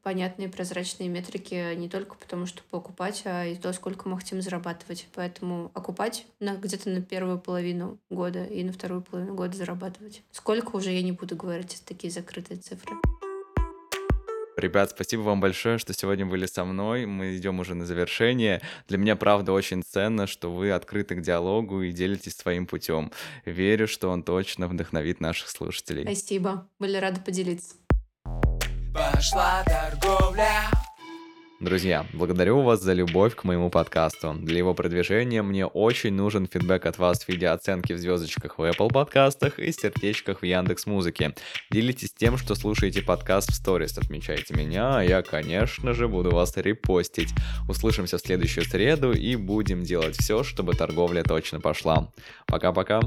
понятные 0.04 0.50
прозрачные 0.50 1.10
метрики 1.10 1.76
не 1.76 1.90
только 1.90 2.16
потому, 2.16 2.46
что 2.46 2.62
покупать, 2.70 3.24
а 3.26 3.46
и 3.46 3.56
то, 3.56 3.74
сколько 3.74 4.08
мы 4.08 4.18
хотим 4.18 4.42
зарабатывать. 4.42 5.08
Поэтому 5.14 5.72
окупать 5.74 6.26
на, 6.40 6.56
где-то 6.56 6.90
на 6.90 7.02
первую 7.02 7.40
половину 7.40 8.00
года 8.10 8.44
и 8.46 8.64
на 8.64 8.74
вторую 8.74 9.02
половину 9.02 9.36
года 9.36 9.56
зарабатывать. 9.56 10.24
Сколько 10.32 10.76
уже 10.76 10.92
я 10.92 11.02
не 11.02 11.12
буду 11.12 11.36
говорить, 11.36 11.76
это 11.76 11.86
такие 11.86 12.12
закрытые 12.12 12.60
цифры. 12.60 12.96
Ребят, 14.58 14.92
спасибо 14.92 15.22
вам 15.22 15.40
большое, 15.40 15.78
что 15.78 15.94
сегодня 15.94 16.26
были 16.26 16.46
со 16.46 16.66
мной. 16.66 17.06
Мы 17.06 17.38
идем 17.38 17.60
уже 17.60 17.74
на 17.74 17.86
завершение. 17.86 18.62
Для 18.88 18.98
меня, 18.98 19.16
правда, 19.16 19.54
очень 19.54 19.82
ценно, 19.82 20.28
что 20.28 20.52
вы 20.52 20.72
открыты 20.72 21.16
к 21.16 21.22
диалогу 21.22 21.82
и 21.82 21.92
делитесь 21.92 22.36
своим 22.36 22.68
путем. 22.68 23.12
Верю, 23.46 23.88
что 23.88 24.10
он 24.10 24.24
точно 24.24 24.68
вдохновит 24.68 25.20
наших 25.20 25.50
слушателей. 25.50 26.04
Спасибо. 26.04 26.70
Были 26.80 26.98
рады 26.98 27.22
поделиться. 27.22 27.76
Пошла 29.22 29.64
торговля. 29.68 30.72
Друзья, 31.60 32.08
благодарю 32.12 32.64
вас 32.64 32.82
за 32.82 32.94
любовь 32.94 33.36
к 33.36 33.44
моему 33.44 33.70
подкасту. 33.70 34.34
Для 34.34 34.58
его 34.58 34.74
продвижения 34.74 35.44
мне 35.44 35.68
очень 35.68 36.16
нужен 36.16 36.48
фидбэк 36.48 36.88
от 36.88 36.98
вас 36.98 37.24
в 37.24 37.30
виде 37.30 37.48
оценки 37.48 37.94
в 37.94 38.00
звездочках 38.00 38.58
в 38.58 38.64
Apple 38.64 38.92
подкастах 38.92 39.60
и 39.60 39.72
сердечках 39.72 40.42
в 40.42 40.46
Яндекс 40.46 40.88
Музыке. 40.88 41.36
Делитесь 41.70 42.14
тем, 42.14 42.36
что 42.36 42.56
слушаете 42.56 43.04
подкаст 43.04 43.52
в 43.52 43.54
сторис, 43.54 43.96
отмечайте 43.96 44.56
меня, 44.56 44.98
а 44.98 45.04
я, 45.04 45.22
конечно 45.22 45.94
же, 45.94 46.08
буду 46.08 46.32
вас 46.32 46.58
репостить. 46.58 47.30
Услышимся 47.70 48.18
в 48.18 48.22
следующую 48.22 48.66
среду 48.66 49.12
и 49.12 49.36
будем 49.36 49.84
делать 49.84 50.18
все, 50.18 50.44
чтобы 50.44 50.74
торговля 50.74 51.22
точно 51.22 51.60
пошла. 51.60 52.12
Пока-пока. 52.48 53.02